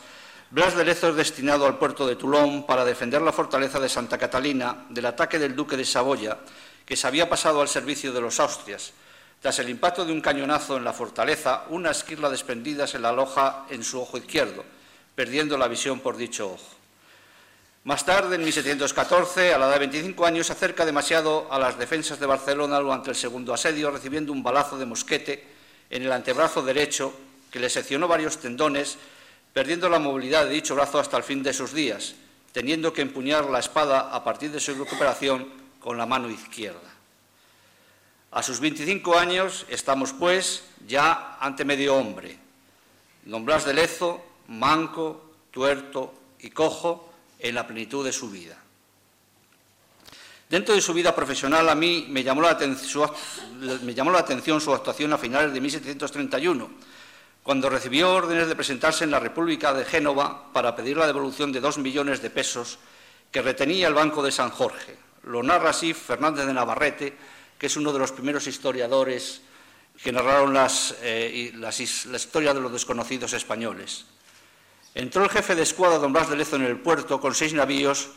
[0.52, 4.18] Blas de Lezo es destinado al puerto de Toulon para defender la fortaleza de Santa
[4.18, 6.36] Catalina del ataque del duque de Saboya,
[6.84, 8.92] que se había pasado al servicio de los Austrias.
[9.40, 13.64] Tras el impacto de un cañonazo en la fortaleza, una esquirla desprendida se la aloja
[13.70, 14.62] en su ojo izquierdo,
[15.14, 16.76] perdiendo la visión por dicho ojo.
[17.84, 21.78] Más tarde, en 1714, a la edad de 25 años, se acerca demasiado a las
[21.78, 25.46] defensas de Barcelona durante el segundo asedio, recibiendo un balazo de mosquete
[25.88, 27.14] en el antebrazo derecho
[27.50, 28.98] que le seccionó varios tendones,
[29.52, 32.14] perdiendo la movilidad de dicho brazo hasta el fin de sus días,
[32.52, 35.48] teniendo que empuñar la espada a partir de su recuperación
[35.80, 36.92] con la mano izquierda.
[38.30, 42.38] A sus 25 años estamos, pues, ya ante medio hombre.
[43.24, 48.56] Don Blas de Lezo, manco, tuerto y cojo en la plenitud de su vida.
[50.48, 52.58] Dentro de su vida profesional, a mí me llamó, la
[53.82, 56.70] me llamó la atención su actuación a finales de 1731,
[57.42, 61.60] cuando recibió órdenes de presentarse en la República de Génova para pedir la devolución de
[61.60, 62.78] dos millones de pesos
[63.30, 64.96] que retenía el Banco de San Jorge.
[65.24, 67.16] Lo narra así Fernández de Navarrete,
[67.58, 69.42] que es uno de los primeros historiadores
[70.02, 70.56] que narraron
[71.02, 74.06] eh, la historia de los desconocidos españoles.
[74.94, 78.10] Entró el jefe de escuadra, don Blas de Lezo, en el puerto con seis navíos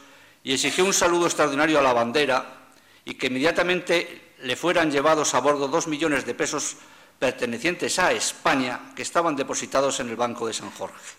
[0.44, 2.70] y exigió un saludo extraordinario a la bandera
[3.06, 6.78] y que inmediatamente le fueran llevados a bordo dos millones de pesos
[7.20, 11.16] pertenecientes a España que estaban depositados en el Banco de San Jorge.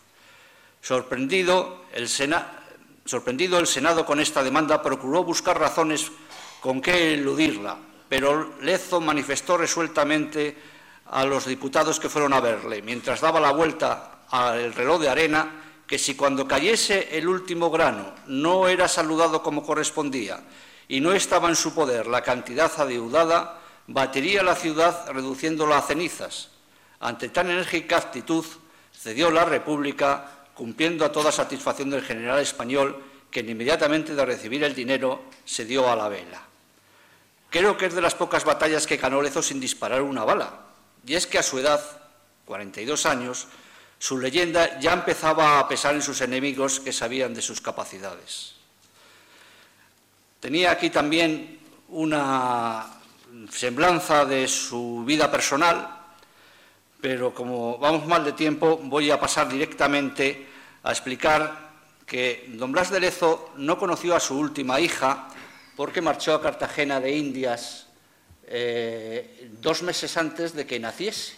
[0.81, 6.13] Sorprendido el, Senado con esta demanda, procuró buscar razones
[6.61, 7.77] con qué eludirla,
[8.09, 10.57] pero Lezo manifestó resueltamente
[11.07, 15.63] a los diputados que fueron a verle, mientras daba la vuelta al reloj de arena,
[15.87, 20.41] que si cuando cayese el último grano no era saludado como correspondía
[20.89, 26.51] y no estaba en su poder la cantidad adeudada, batiría la ciudad reduciéndola a cenizas.
[27.01, 28.45] Ante tan enérgica actitud,
[28.93, 34.75] cedió la República, cumpliendo a toda satisfacción del general español, que inmediatamente de recibir el
[34.75, 36.43] dinero se dio a la vela.
[37.51, 40.53] Creo que es de las pocas batallas que ganó sin disparar una bala.
[41.07, 41.81] Y es que a su edad,
[42.47, 43.47] 42 años,
[43.99, 48.55] su leyenda ya empezaba a pesar en sus enemigos que sabían de sus capacidades.
[50.41, 52.96] Tenía aquí también una
[53.51, 56.05] semblanza de su vida personal,
[57.01, 60.47] pero como vamos mal de tiempo, voy a pasar directamente
[60.83, 61.67] a explicar
[62.07, 65.29] que don Blas de Lezo no conoció a su última hija
[65.77, 67.87] porque marchó a Cartagena de Indias
[68.47, 71.35] eh, dos meses antes de que naciese.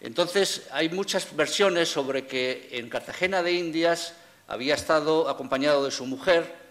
[0.00, 4.14] Entonces, hay muchas versiones sobre que en Cartagena de Indias
[4.46, 6.63] había estado acompañado de su mujer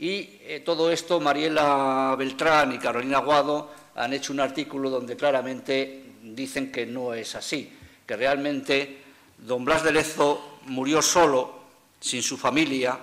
[0.00, 6.14] y eh, todo esto Mariela Beltrán y Carolina Guado han hecho un artículo donde claramente
[6.22, 7.70] dicen que no es así,
[8.06, 9.02] que realmente
[9.36, 11.60] don Blas de Lezo murió solo,
[12.00, 12.98] sin su familia,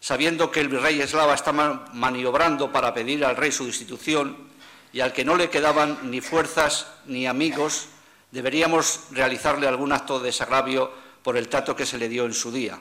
[0.00, 4.38] sabiendo que el virrey eslava estaba maniobrando para pedir al rey su destitución
[4.94, 7.88] y al que no le quedaban ni fuerzas ni amigos,
[8.30, 10.90] deberíamos realizarle algún acto de desagravio
[11.22, 12.78] por el trato que se le dio en su día.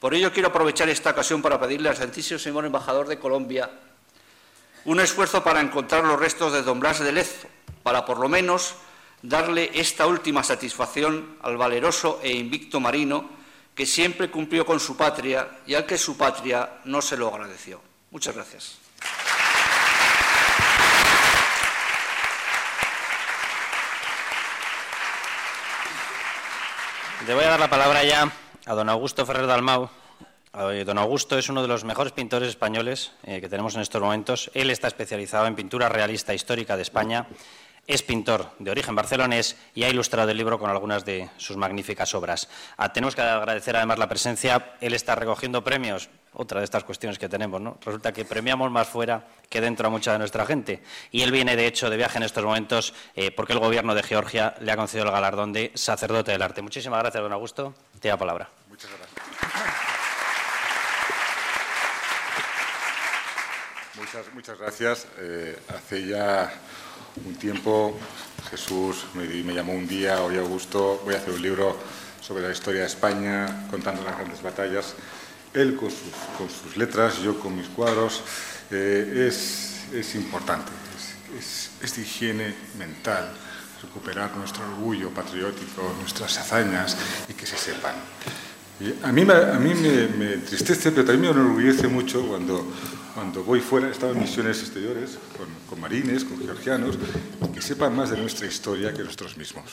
[0.00, 3.70] Por ello quiero aprovechar esta ocasión para pedirle al Santísimo Señor Embajador de Colombia
[4.86, 7.48] un esfuerzo para encontrar los restos de don Blas de Lezo,
[7.82, 8.76] para por lo menos
[9.20, 13.28] darle esta última satisfacción al valeroso e invicto marino
[13.74, 17.82] que siempre cumplió con su patria y al que su patria no se lo agradeció.
[18.10, 18.78] Muchas gracias.
[27.26, 28.32] Le voy a dar la palabra ya
[28.70, 29.90] a don Augusto Ferrer Dalmau.
[30.86, 34.48] Don Augusto es uno de los mejores pintores españoles eh, que tenemos en estos momentos.
[34.54, 37.26] Él está especializado en pintura realista histórica de España
[37.90, 42.14] es pintor de origen barcelonés y ha ilustrado el libro con algunas de sus magníficas
[42.14, 42.48] obras.
[42.76, 44.74] Ah, tenemos que agradecer además la presencia.
[44.80, 47.60] Él está recogiendo premios, otra de estas cuestiones que tenemos.
[47.60, 47.78] ¿no?
[47.84, 50.82] Resulta que premiamos más fuera que dentro a mucha de nuestra gente.
[51.10, 54.04] Y él viene, de hecho, de viaje en estos momentos eh, porque el gobierno de
[54.04, 56.62] Georgia le ha concedido el galardón de sacerdote del arte.
[56.62, 57.74] Muchísimas gracias, don Augusto.
[57.98, 58.59] Te da palabra.
[58.80, 58.98] Muchas
[63.98, 64.34] gracias.
[64.34, 65.06] Muchas, gracias.
[65.18, 66.50] Eh, hace ya
[67.26, 67.94] un tiempo
[68.50, 71.76] Jesús me, llamó un día, oye Augusto, voy a hacer un libro
[72.22, 74.94] sobre la historia de España, contando las grandes batallas.
[75.52, 78.22] Él con sus, letras, yo con mis cuadros.
[78.70, 80.72] Eh, es, importante,
[81.38, 83.30] es, es, de higiene mental
[83.82, 86.96] recuperar nuestro orgullo patriótico, nuestras hazañas
[87.28, 87.94] y que se sepan.
[89.02, 92.66] A mí, a mí me, me, entristece, pero también me enorgullece mucho cuando
[93.14, 95.18] cuando voy fuera, he estado en misiones exteriores
[95.68, 96.96] con, marines, con georgianos,
[97.52, 99.64] que sepan más de nuestra historia que nosotros mismos.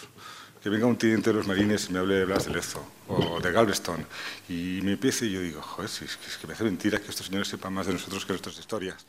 [0.61, 3.39] Que venga un teniente de los marines y me hable de Blas de Lezo o
[3.39, 4.05] de Galveston
[4.49, 7.47] y me empiece y yo digo, joder, es, que, me hace mentira que estos señores
[7.47, 9.05] sepan más de nosotros que nuestras historias.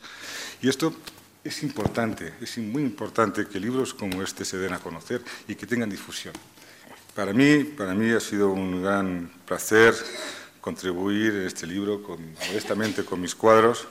[0.61, 0.93] Y esto
[1.43, 5.65] es importante, es muy importante que libros como este se den a conocer y que
[5.65, 6.33] tengan difusión.
[7.19, 9.93] Para mí, para mí ha sido un gran placer
[10.61, 12.17] contribuir en este libro con,
[13.05, 13.85] con mis cuadros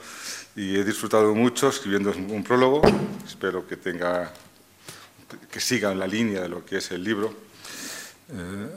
[0.57, 2.81] y he disfrutado mucho escribiendo un prólogo.
[3.27, 4.33] Espero que tenga
[5.51, 7.35] que siga la línea de lo que es el libro.
[8.33, 8.69] Eh,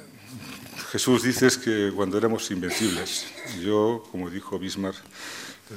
[0.91, 3.27] Jesús, dices que cuando éramos invencibles,
[3.61, 4.97] yo, como dijo Bismarck,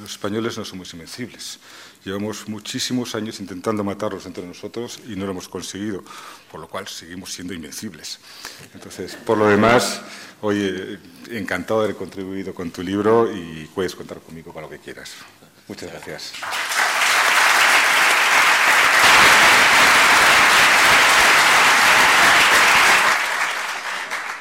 [0.01, 1.61] los españoles no somos invencibles.
[2.05, 6.05] Llevamos muchísimos años intentando matarlos entre nosotros y no lo hemos conseguido,
[6.51, 8.21] por lo cual seguimos siendo invencibles.
[8.75, 10.03] Entonces, por lo demás,
[10.43, 10.99] oye,
[11.31, 15.13] encantado de haber contribuido con tu libro y puedes contar conmigo para lo que quieras.
[15.67, 16.33] Muchas gracias.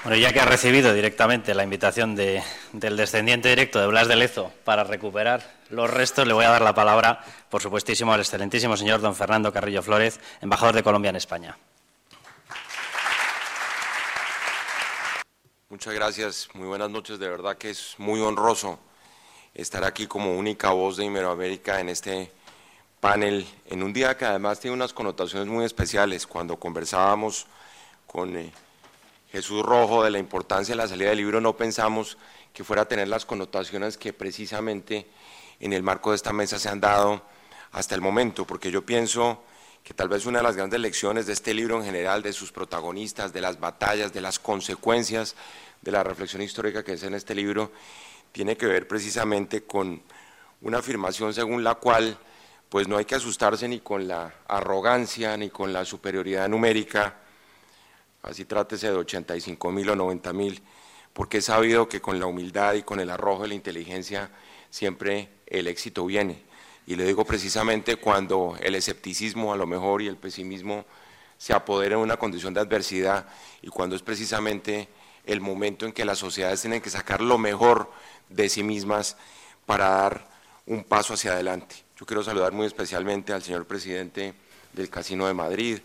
[0.03, 4.51] Bueno, ya que ha recibido directamente la invitación del descendiente directo de Blas de Lezo
[4.65, 8.99] para recuperar los restos, le voy a dar la palabra, por supuestísimo, al excelentísimo señor
[8.99, 11.57] don Fernando Carrillo Flórez, embajador de Colombia en España.
[15.69, 18.79] Muchas gracias, muy buenas noches, de verdad que es muy honroso
[19.53, 22.29] estar aquí como única voz de Iberoamérica en este
[22.99, 26.27] panel, en un día que además tiene unas connotaciones muy especiales.
[26.27, 27.47] Cuando conversábamos
[28.05, 28.35] con...
[28.35, 28.51] Eh,
[29.33, 32.19] Jesús Rojo de la importancia de la salida del libro, no pensamos
[32.53, 35.07] que fuera a tener las connotaciones que precisamente
[35.59, 37.23] en el marco de esta mesa se han dado
[37.71, 39.41] hasta el momento, porque yo pienso
[39.83, 42.51] que tal vez una de las grandes lecciones de este libro en general, de sus
[42.51, 45.35] protagonistas, de las batallas, de las consecuencias
[45.81, 47.71] de la reflexión histórica que es en este libro,
[48.33, 50.03] tiene que ver precisamente con
[50.61, 52.19] una afirmación según la cual
[52.69, 57.22] pues no hay que asustarse ni con la arrogancia ni con la superioridad numérica
[58.23, 60.61] así trátese de 85 mil o 90 mil,
[61.13, 64.31] porque he sabido que con la humildad y con el arrojo de la inteligencia
[64.69, 66.41] siempre el éxito viene.
[66.87, 70.85] Y le digo precisamente cuando el escepticismo a lo mejor y el pesimismo
[71.37, 73.27] se apodera en una condición de adversidad
[73.61, 74.89] y cuando es precisamente
[75.25, 77.91] el momento en que las sociedades tienen que sacar lo mejor
[78.29, 79.17] de sí mismas
[79.65, 80.27] para dar
[80.65, 81.75] un paso hacia adelante.
[81.97, 84.33] Yo quiero saludar muy especialmente al señor presidente
[84.73, 85.79] del Casino de Madrid,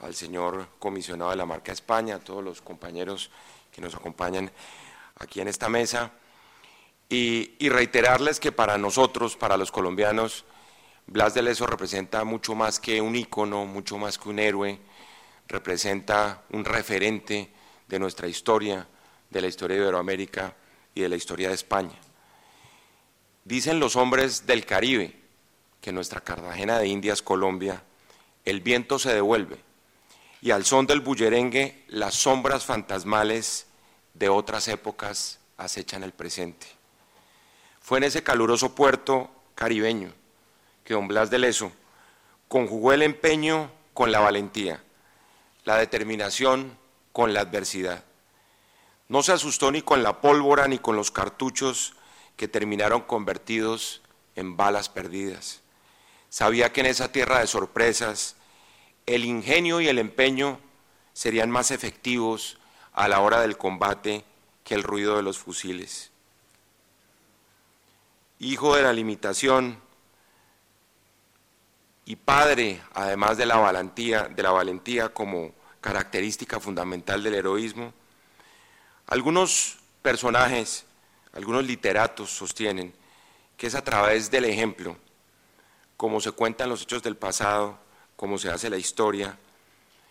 [0.00, 3.30] al señor comisionado de la marca España, a todos los compañeros
[3.72, 4.50] que nos acompañan
[5.16, 6.12] aquí en esta mesa,
[7.08, 10.44] y, reiterarles que para nosotros, para los colombianos,
[11.06, 14.78] Blas de Leso representa mucho más que un ícono, mucho más que un héroe,
[15.46, 17.50] representa un referente
[17.88, 18.86] de nuestra historia,
[19.30, 20.54] de la historia de Iberoamérica
[20.94, 21.98] y de la historia de España.
[23.44, 25.18] Dicen los hombres del Caribe
[25.80, 27.82] que nuestra Cartagena de Indias, Colombia,
[28.44, 29.67] el viento se devuelve,
[30.40, 33.66] y al son del bullerengue las sombras fantasmales
[34.14, 36.66] de otras épocas acechan el presente.
[37.80, 40.12] Fue en ese caluroso puerto caribeño
[40.84, 41.72] que don Blas de Leso
[42.46, 44.82] conjugó el empeño con la valentía,
[45.64, 46.78] la determinación
[47.12, 48.04] con la adversidad.
[49.08, 51.94] No se asustó ni con la pólvora ni con los cartuchos
[52.36, 54.02] que terminaron convertidos
[54.36, 55.62] en balas perdidas.
[56.28, 58.36] Sabía que en esa tierra de sorpresas,
[59.08, 60.60] el ingenio y el empeño
[61.12, 62.58] serían más efectivos
[62.92, 64.24] a la hora del combate
[64.64, 66.10] que el ruido de los fusiles.
[68.38, 69.80] Hijo de la limitación
[72.04, 77.92] y padre, además de la valentía, de la valentía como característica fundamental del heroísmo,
[79.06, 80.84] algunos personajes,
[81.32, 82.94] algunos literatos sostienen
[83.56, 84.96] que es a través del ejemplo,
[85.96, 87.78] como se cuentan los hechos del pasado,
[88.18, 89.38] cómo se hace la historia,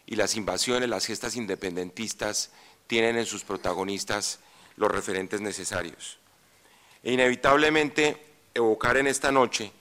[0.05, 2.51] y las invasiones, las gestas independentistas
[2.87, 4.39] tienen en sus protagonistas
[4.77, 6.17] los referentes necesarios.
[7.03, 8.17] E inevitablemente
[8.53, 9.73] evocar en esta noche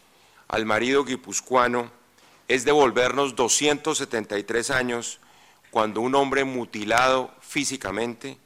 [0.49, 1.93] al marido guipuzcoano
[2.49, 5.21] es devolvernos 273 años
[5.71, 8.39] cuando un hombre mutilado físicamente,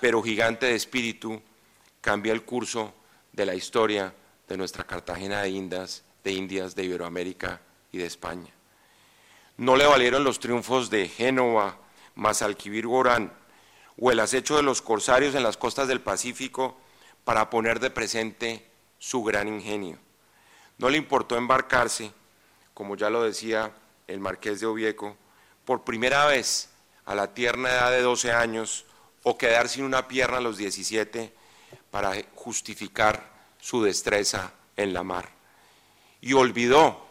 [0.00, 1.40] pero gigante de espíritu,
[2.00, 2.92] cambia el curso
[3.32, 4.12] de la historia
[4.48, 7.60] de nuestra Cartagena de Indias, de Indias, de Iberoamérica
[7.92, 8.57] y de España.
[9.58, 11.76] No le valieron los triunfos de Génova,
[12.14, 13.32] Mazalquivir Gorán
[14.00, 16.76] o el acecho de los corsarios en las costas del Pacífico
[17.24, 18.64] para poner de presente
[19.00, 19.98] su gran ingenio.
[20.78, 22.12] No le importó embarcarse,
[22.72, 23.72] como ya lo decía
[24.06, 25.16] el marqués de Ovieco,
[25.64, 26.70] por primera vez
[27.04, 28.86] a la tierna edad de 12 años
[29.24, 31.34] o quedar sin una pierna a los 17
[31.90, 33.28] para justificar
[33.60, 35.28] su destreza en la mar.
[36.20, 37.04] Y olvidó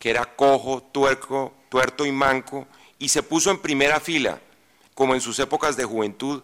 [0.00, 2.66] que era cojo, tuerco, tuerto y manco,
[2.98, 4.40] y se puso en primera fila,
[4.94, 6.42] como en sus épocas de juventud,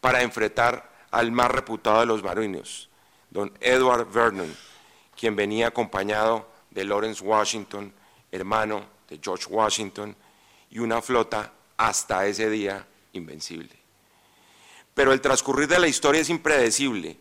[0.00, 2.88] para enfrentar al más reputado de los marinos,
[3.30, 4.54] don Edward Vernon,
[5.18, 7.92] quien venía acompañado de Lawrence Washington,
[8.32, 10.16] hermano de George Washington,
[10.70, 13.76] y una flota hasta ese día invencible.
[14.94, 17.18] Pero el transcurrir de la historia es impredecible,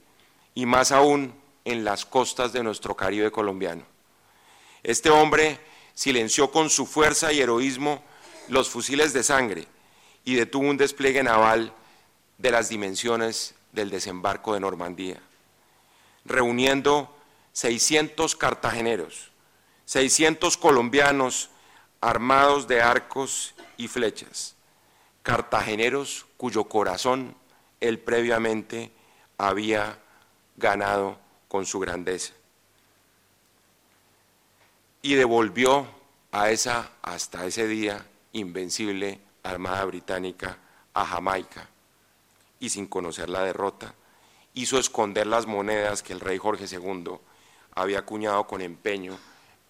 [0.53, 1.33] y más aún
[1.65, 3.83] en las costas de nuestro Caribe colombiano.
[4.83, 5.59] Este hombre
[5.99, 8.01] silenció con su fuerza y heroísmo
[8.47, 9.67] los fusiles de sangre
[10.23, 11.73] y detuvo un despliegue naval
[12.37, 15.21] de las dimensiones del desembarco de Normandía,
[16.23, 17.13] reuniendo
[17.51, 19.31] 600 cartageneros,
[19.83, 21.49] 600 colombianos
[21.99, 24.55] armados de arcos y flechas,
[25.21, 27.35] cartageneros cuyo corazón
[27.81, 28.89] él previamente
[29.37, 29.99] había
[30.55, 31.19] ganado
[31.49, 32.38] con su grandeza.
[35.01, 35.87] Y devolvió
[36.31, 40.57] a esa, hasta ese día, invencible Armada Británica
[40.93, 41.69] a Jamaica
[42.59, 43.93] y sin conocer la derrota,
[44.53, 47.17] hizo esconder las monedas que el rey Jorge II
[47.73, 49.17] había acuñado con empeño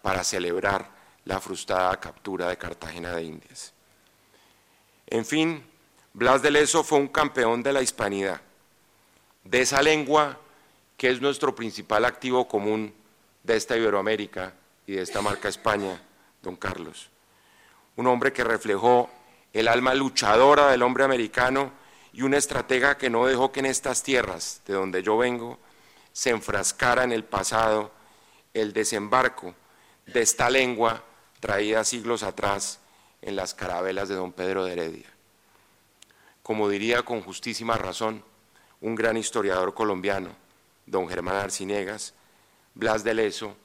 [0.02, 0.90] para celebrar
[1.26, 3.74] la frustrada captura de Cartagena de Indias.
[5.08, 5.64] En fin,
[6.14, 8.42] Blas de Leso fue un campeón de la hispanidad,
[9.44, 10.40] de esa lengua
[10.98, 12.94] que es nuestro principal activo común
[13.44, 14.54] de esta Iberoamérica
[14.96, 16.02] de esta marca España,
[16.42, 17.10] don Carlos.
[17.96, 19.10] Un hombre que reflejó
[19.54, 21.72] el alma luchadora del hombre americano
[22.14, 25.60] y un estratega que no dejó que en estas tierras de donde yo vengo
[26.12, 27.92] se enfrascara en el pasado
[28.54, 29.54] el desembarco
[30.06, 31.04] de esta lengua
[31.40, 32.80] traída siglos atrás
[33.22, 35.08] en las carabelas de don Pedro de Heredia.
[36.42, 38.24] Como diría con justísima razón
[38.82, 40.30] un gran historiador colombiano,
[40.86, 42.14] don Germán Arciniegas,
[42.74, 43.56] Blas de Leso,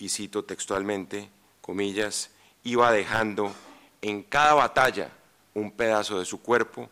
[0.00, 1.28] y cito textualmente,
[1.60, 2.30] comillas,
[2.64, 3.54] iba dejando
[4.02, 5.12] en cada batalla
[5.54, 6.88] un pedazo de su cuerpo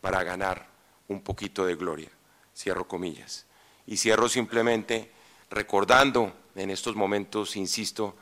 [0.00, 0.68] para ganar
[1.08, 2.08] un poquito de gloria.
[2.56, 3.46] Cierro comillas.
[3.86, 5.10] Y cierro simplemente
[5.50, 8.14] recordando en estos momentos, insisto,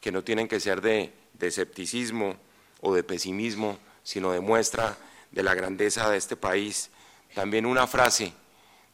[0.00, 2.36] que no tienen que ser de, de escepticismo
[2.80, 4.96] o de pesimismo, sino de muestra
[5.32, 6.90] de la grandeza de este país.
[7.34, 8.32] También una frase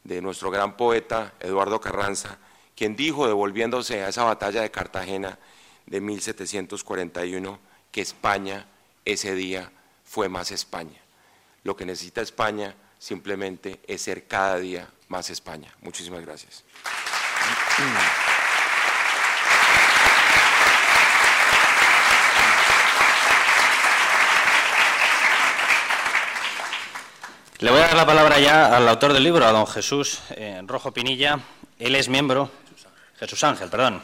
[0.03, 2.39] de nuestro gran poeta Eduardo Carranza,
[2.77, 5.39] quien dijo, devolviéndose a esa batalla de Cartagena
[5.87, 7.59] de 1741,
[7.93, 8.67] que España
[9.05, 9.71] ese día
[10.05, 11.01] fue más España.
[11.63, 15.75] Lo que necesita España simplemente es ser cada día más España.
[15.83, 16.65] Muchísimas gracias.
[27.59, 30.61] Le voy a dar la palabra ya al autor del libro, a don Jesús eh,
[30.67, 31.41] Rojo Pinilla.
[31.79, 32.51] Él es miembro,
[33.19, 34.01] Jesús Ángel, perdón,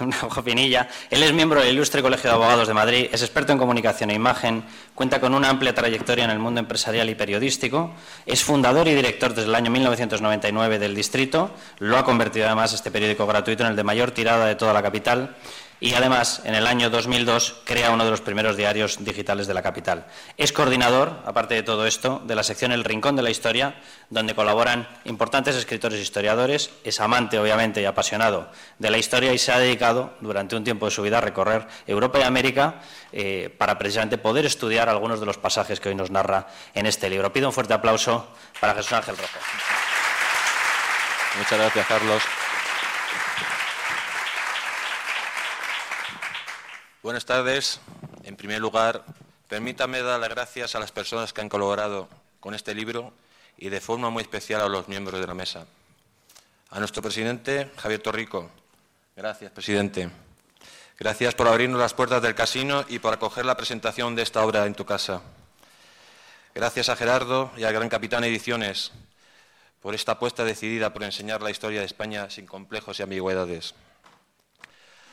[0.20, 0.88] Rojo Pinilla.
[1.10, 4.14] Él es miembro del Ilustre Colegio de Abogados de Madrid, es experto en comunicación e
[4.14, 7.92] imagen, cuenta con una amplia trayectoria en el mundo empresarial y periodístico,
[8.26, 12.90] es fundador y director desde el año 1999 del Distrito, lo ha convertido además este
[12.90, 15.36] periódico gratuito en el de mayor tirada de toda la capital
[15.80, 19.62] y además en el año 2002 crea uno de los primeros diarios digitales de la
[19.62, 20.06] capital.
[20.36, 24.34] Es coordinador, aparte de todo esto, de la sección El Rincón de la Historia, donde
[24.34, 26.70] colaboran importantes escritores e historiadores.
[26.84, 30.84] Es amante, obviamente, y apasionado de la historia y se ha dedicado durante un tiempo
[30.84, 35.26] de su vida a recorrer Europa y América eh, para precisamente poder estudiar algunos de
[35.26, 37.32] los pasajes que hoy nos narra en este libro.
[37.32, 38.28] Pido un fuerte aplauso
[38.60, 39.38] para Jesús Ángel Rojo.
[41.38, 42.22] Muchas gracias, Carlos.
[47.02, 47.80] Buenas tardes.
[48.24, 49.02] En primer lugar,
[49.48, 53.14] permítame dar las gracias a las personas que han colaborado con este libro
[53.56, 55.64] y de forma muy especial a los miembros de la mesa.
[56.68, 58.50] A nuestro presidente, Javier Torrico.
[59.16, 60.10] Gracias, presidente.
[60.98, 64.66] Gracias por abrirnos las puertas del casino y por acoger la presentación de esta obra
[64.66, 65.22] en tu casa.
[66.54, 68.92] Gracias a Gerardo y a Gran Capitán Ediciones
[69.80, 73.74] por esta apuesta decidida por enseñar la historia de España sin complejos y ambigüedades.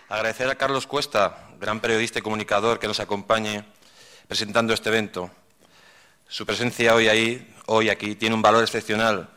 [0.10, 3.66] Agradecer a Carlos Cuesta, gran periodista y comunicador que nos acompañe
[4.30, 5.30] presentando este evento.
[6.30, 9.30] Su presencia hoy, ahí, hoy aquí tiene un valor excepcional,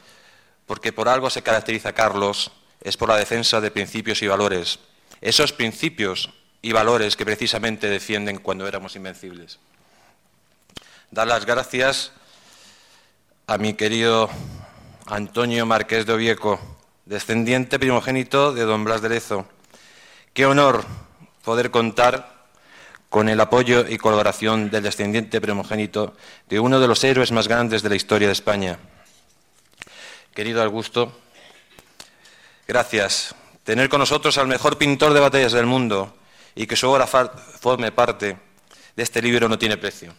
[0.67, 4.79] porque por algo se caracteriza Carlos, es por la defensa de principios y valores.
[5.21, 6.31] Esos principios
[6.63, 9.59] y valores que precisamente defienden cuando éramos invencibles.
[11.11, 12.13] Dar las gracias
[13.49, 14.31] a mi querido
[15.07, 16.61] Antonio Marqués de Ovieco,
[17.07, 19.49] descendiente primogénito de don Blas de Lezo
[20.41, 20.87] Qué honor
[21.45, 22.47] poder contar
[23.11, 26.17] con el apoyo y colaboración del descendiente primogénito
[26.49, 28.79] de uno de los héroes más grandes de la historia de España.
[30.35, 31.13] Querido Augusto,
[32.67, 33.35] gracias.
[33.65, 36.17] Tener con nosotros al mejor pintor de batallas del mundo
[36.55, 38.39] y que su obra forme parte
[38.97, 40.15] de este libro no tiene precio.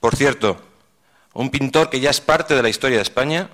[0.00, 0.60] Por cierto,
[1.32, 3.48] un pintor que ya es parte de la historia de España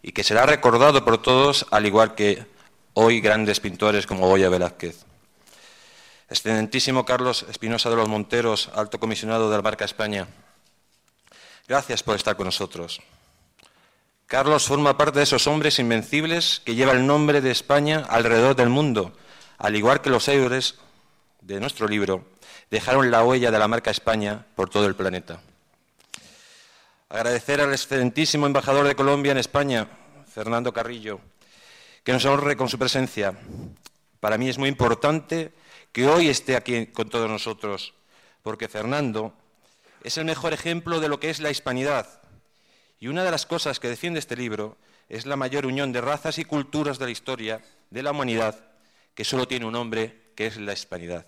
[0.00, 2.46] y que será recordado por todos, al igual que
[2.94, 5.04] hoy grandes pintores como Goya Velázquez.
[6.28, 10.28] Excelentísimo Carlos Espinosa de los Monteros, alto comisionado de la marca España.
[11.68, 13.00] Gracias por estar con nosotros.
[14.26, 18.70] Carlos forma parte de esos hombres invencibles que llevan el nombre de España alrededor del
[18.70, 19.12] mundo,
[19.58, 20.76] al igual que los héroes
[21.42, 22.24] de nuestro libro
[22.70, 25.40] dejaron la huella de la marca España por todo el planeta.
[27.10, 29.86] Agradecer al excelentísimo embajador de Colombia en España,
[30.32, 31.20] Fernando Carrillo,
[32.04, 33.34] que nos honre con su presencia.
[34.20, 35.52] Para mí es muy importante
[35.92, 37.94] que hoy esté aquí con todos nosotros,
[38.42, 39.34] porque Fernando
[40.02, 42.22] es el mejor ejemplo de lo que es la hispanidad.
[42.98, 44.76] Y una de las cosas que defiende este libro
[45.08, 48.64] es la mayor unión de razas y culturas de la historia de la humanidad,
[49.14, 51.26] que solo tiene un nombre, que es la hispanidad.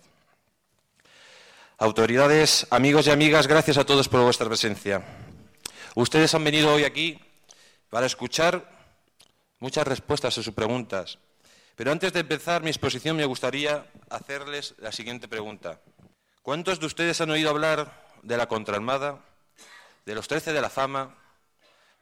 [1.77, 5.03] Autoridades, amigos y amigas, gracias a todos por vuestra presencia.
[5.93, 7.19] Ustedes han venido hoy aquí
[7.89, 8.74] para escuchar
[9.59, 11.19] muchas respuestas a sus preguntas.
[11.75, 15.81] Pero antes de empezar mi exposición me gustaría hacerles la siguiente pregunta.
[16.41, 19.19] ¿Cuántos de ustedes han oído hablar de la contraarmada,
[20.05, 21.15] de los Trece de la Fama,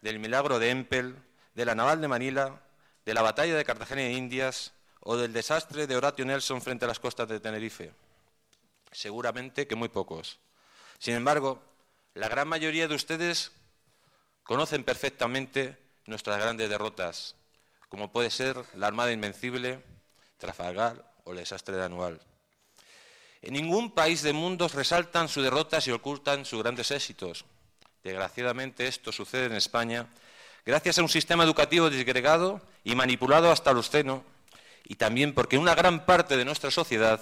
[0.02, 1.16] del milagro de Empel,
[1.56, 2.62] de la naval de Manila,
[3.06, 6.88] de la batalla de Cartagena de Indias o del desastre de Horatio Nelson frente a
[6.88, 7.92] las costas de Tenerife?
[8.92, 10.40] Seguramente que muy pocos.
[11.00, 11.62] Sin embargo,
[12.14, 13.52] la gran mayoría de ustedes
[14.44, 17.36] conocen perfectamente nuestras grandes derrotas,
[17.94, 19.80] como puede ser la Armada Invencible,
[20.40, 22.20] Trafalgar o el desastre de Anual.
[23.44, 27.46] En ningún país del mundo resaltan sus derrotas y ocultan sus grandes éxitos.
[28.04, 30.08] Desgraciadamente esto sucede en España
[30.66, 34.24] gracias a un sistema educativo disgregado y manipulado hasta el seno,
[34.86, 37.22] y también porque una gran parte de nuestra sociedad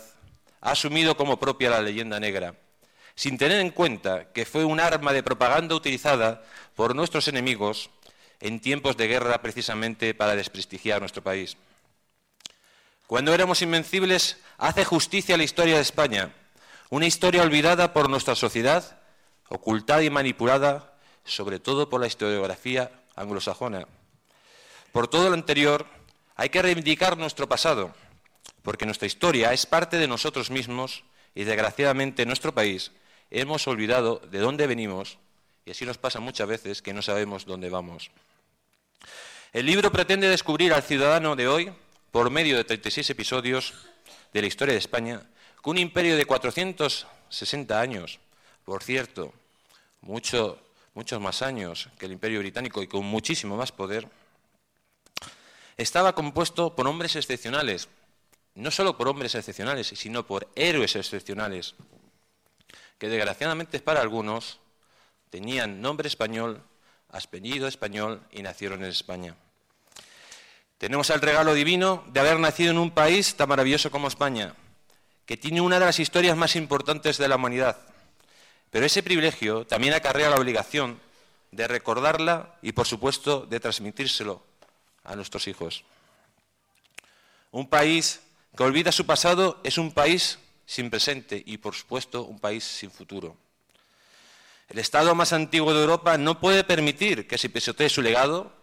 [0.62, 2.56] ha asumido como propia la leyenda negra,
[3.14, 6.46] sin tener en cuenta que fue un arma de propaganda utilizada
[6.78, 7.90] por nuestros enemigos
[8.42, 11.56] en tiempos de guerra precisamente para desprestigiar nuestro país.
[13.08, 16.34] Cuando éramos invencibles, hace justicia a la historia de España,
[16.90, 19.00] una historia olvidada por nuestra sociedad,
[19.50, 23.88] ocultada y manipulada, sobre todo por la historiografía anglosajona.
[24.92, 25.86] Por todo lo anterior,
[26.36, 27.94] hay que reivindicar nuestro pasado,
[28.62, 31.04] porque nuestra historia es parte de nosotros mismos
[31.36, 32.92] y desgraciadamente en nuestro país
[33.30, 35.18] hemos olvidado de dónde venimos
[35.66, 38.12] y así nos pasa muchas veces que no sabemos dónde vamos.
[39.54, 41.74] El libro pretende descubrir al ciudadano de hoy,
[42.12, 43.74] por medio de 36 episodios
[44.32, 45.24] de la historia de España,
[45.62, 48.20] que un imperio de 460 años,
[48.64, 49.34] por cierto,
[50.00, 50.58] muchos
[51.20, 54.08] más años que el imperio británico y con muchísimo más poder,
[55.76, 57.90] estaba compuesto por hombres excepcionales,
[58.56, 61.76] no solo por hombres excepcionales, sino por héroes excepcionales,
[62.98, 64.60] que desgraciadamente para algunos
[65.30, 66.64] tenían nombre español,
[67.12, 69.36] apellido español y nacieron en España.
[70.78, 74.56] Tenemos el regalo divino de haber nacido en un país tan maravilloso como España,
[75.26, 77.78] que tiene una de las historias más importantes de la humanidad.
[78.72, 81.00] Pero ese privilegio también acarrea la obligación
[81.52, 84.44] de recordarla y, por supuesto, de transmitírselo
[85.04, 85.84] a nuestros hijos.
[87.52, 88.22] Un país
[88.56, 92.90] que olvida su pasado es un país sin presente y, por supuesto, un país sin
[92.90, 93.36] futuro.
[94.72, 98.54] El Estado más antiguo de Europa no puede permitir que se pisotee su legado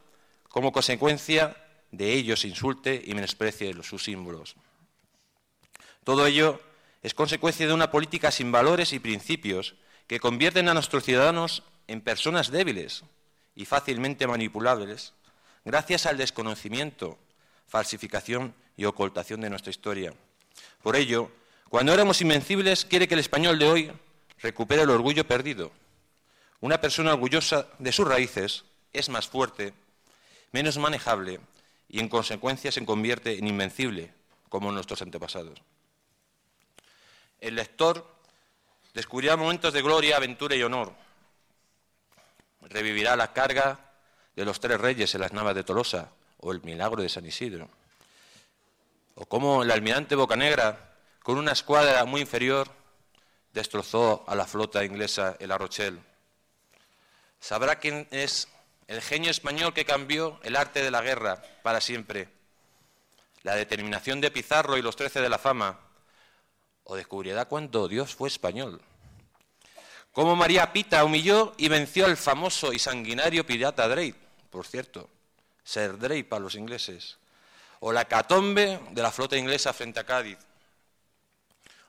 [0.48, 1.54] como consecuencia
[1.90, 4.56] de ello se insulte y menosprecie sus símbolos.
[6.04, 6.62] Todo ello
[7.02, 9.74] es consecuencia de una política sin valores y principios
[10.06, 13.04] que convierten a nuestros ciudadanos en personas débiles
[13.54, 15.12] y fácilmente manipulables
[15.66, 17.18] gracias al desconocimiento,
[17.66, 20.14] falsificación y ocultación de nuestra historia.
[20.82, 21.30] Por ello,
[21.68, 23.92] cuando éramos invencibles, quiere que el español de hoy
[24.38, 25.70] recupere el orgullo perdido.
[26.60, 29.74] Una persona orgullosa de sus raíces es más fuerte,
[30.52, 31.40] menos manejable
[31.88, 34.12] y en consecuencia se convierte en invencible,
[34.48, 35.60] como nuestros antepasados.
[37.40, 38.06] El lector
[38.94, 40.92] descubrirá momentos de gloria, aventura y honor.
[42.62, 43.78] Revivirá la carga
[44.34, 47.68] de los tres reyes en las navas de Tolosa o el milagro de San Isidro.
[49.14, 52.68] O cómo el almirante Bocanegra, con una escuadra muy inferior,
[53.52, 55.98] destrozó a la flota inglesa en La Rochelle.
[57.40, 58.48] Sabrá quién es
[58.86, 62.28] el genio español que cambió el arte de la guerra para siempre.
[63.42, 65.80] La determinación de Pizarro y los trece de la fama.
[66.84, 68.82] O descubrirá cuánto Dios fue español
[70.18, 74.16] cómo María Pita humilló y venció al famoso y sanguinario pirata Drake,
[74.50, 75.08] por cierto,
[75.62, 77.18] Sir Drake para los ingleses,
[77.78, 80.38] o la catombe de la flota inglesa frente a Cádiz,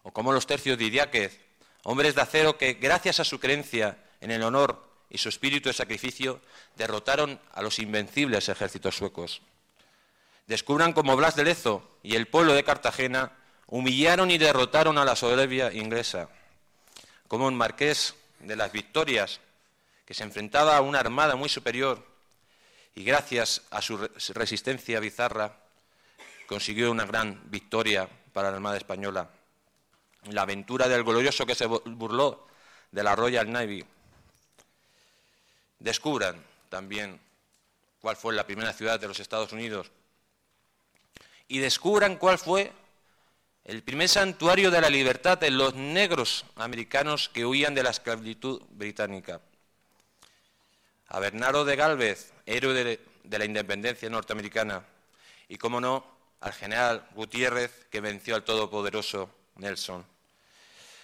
[0.04, 1.40] o cómo los tercios de Idiáquez,
[1.86, 5.74] hombres de acero que, gracias a su creencia en el honor y su espíritu de
[5.74, 6.42] sacrificio,
[6.76, 9.42] derrotaron a los invencibles ejércitos suecos.
[10.48, 13.32] Descubran cómo Blas de Lezo y el pueblo de Cartagena
[13.68, 16.30] humillaron y derrotaron a la soberbia inglesa.
[17.28, 19.40] Como un marqués de las victorias,
[20.06, 22.04] que se enfrentaba a una armada muy superior
[22.96, 23.98] y gracias a su
[24.34, 25.56] resistencia bizarra
[26.48, 29.30] consiguió una gran victoria para la Armada Española.
[30.32, 32.48] La aventura del glorioso que se burló
[32.92, 33.86] de la Royal Navy.
[35.80, 37.20] Descubran también
[38.02, 39.92] cuál fue la primera ciudad de los Estados Unidos
[41.48, 42.72] y descubran cuál fue
[43.66, 48.62] el primer santuario de la libertad de los negros americanos que huían de la esclavitud
[48.72, 49.42] británica.
[51.08, 54.84] A Bernardo de Galvez, héroe de, de la independencia norteamericana,
[55.48, 56.06] y, como no,
[56.42, 60.06] al general Gutiérrez, que venció al todopoderoso Nelson.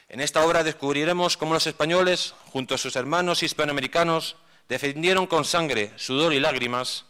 [0.07, 4.35] En esta obra descubriremos cómo los españoles, junto a sus hermanos hispanoamericanos,
[4.69, 7.05] defendieron con sangre, sudor y lágrimas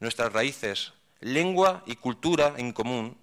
[0.00, 3.16] nuestras raíces, lengua y cultura en común,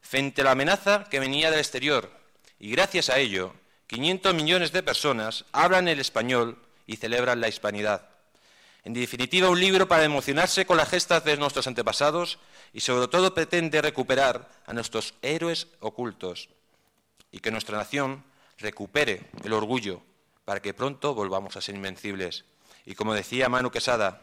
[0.00, 2.10] frente a la amenaza que venía del exterior.
[2.58, 3.54] Y gracias a ello,
[3.86, 8.08] 500 millones de personas hablan el español y celebran la hispanidad.
[8.84, 12.38] En definitiva, un libro para emocionarse con las gestas de nuestros antepasados
[12.72, 16.48] y sobre todo pretende recuperar a nuestros héroes ocultos
[17.30, 18.24] y que nuestra nación
[18.58, 20.02] recupere el orgullo
[20.44, 22.44] para que pronto volvamos a ser invencibles.
[22.84, 24.20] Y como decía Manu Quesada,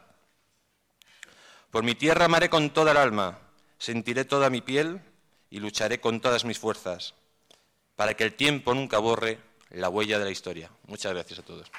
[1.72, 3.40] por mi tierra amaré con toda el alma,
[3.78, 5.02] sentiré toda mi piel
[5.50, 7.14] y lucharé con todas mis fuerzas,
[7.96, 9.40] para que el tiempo nunca borre
[9.70, 10.72] la huella de la historia.
[10.88, 11.72] Muchas gracias a todos.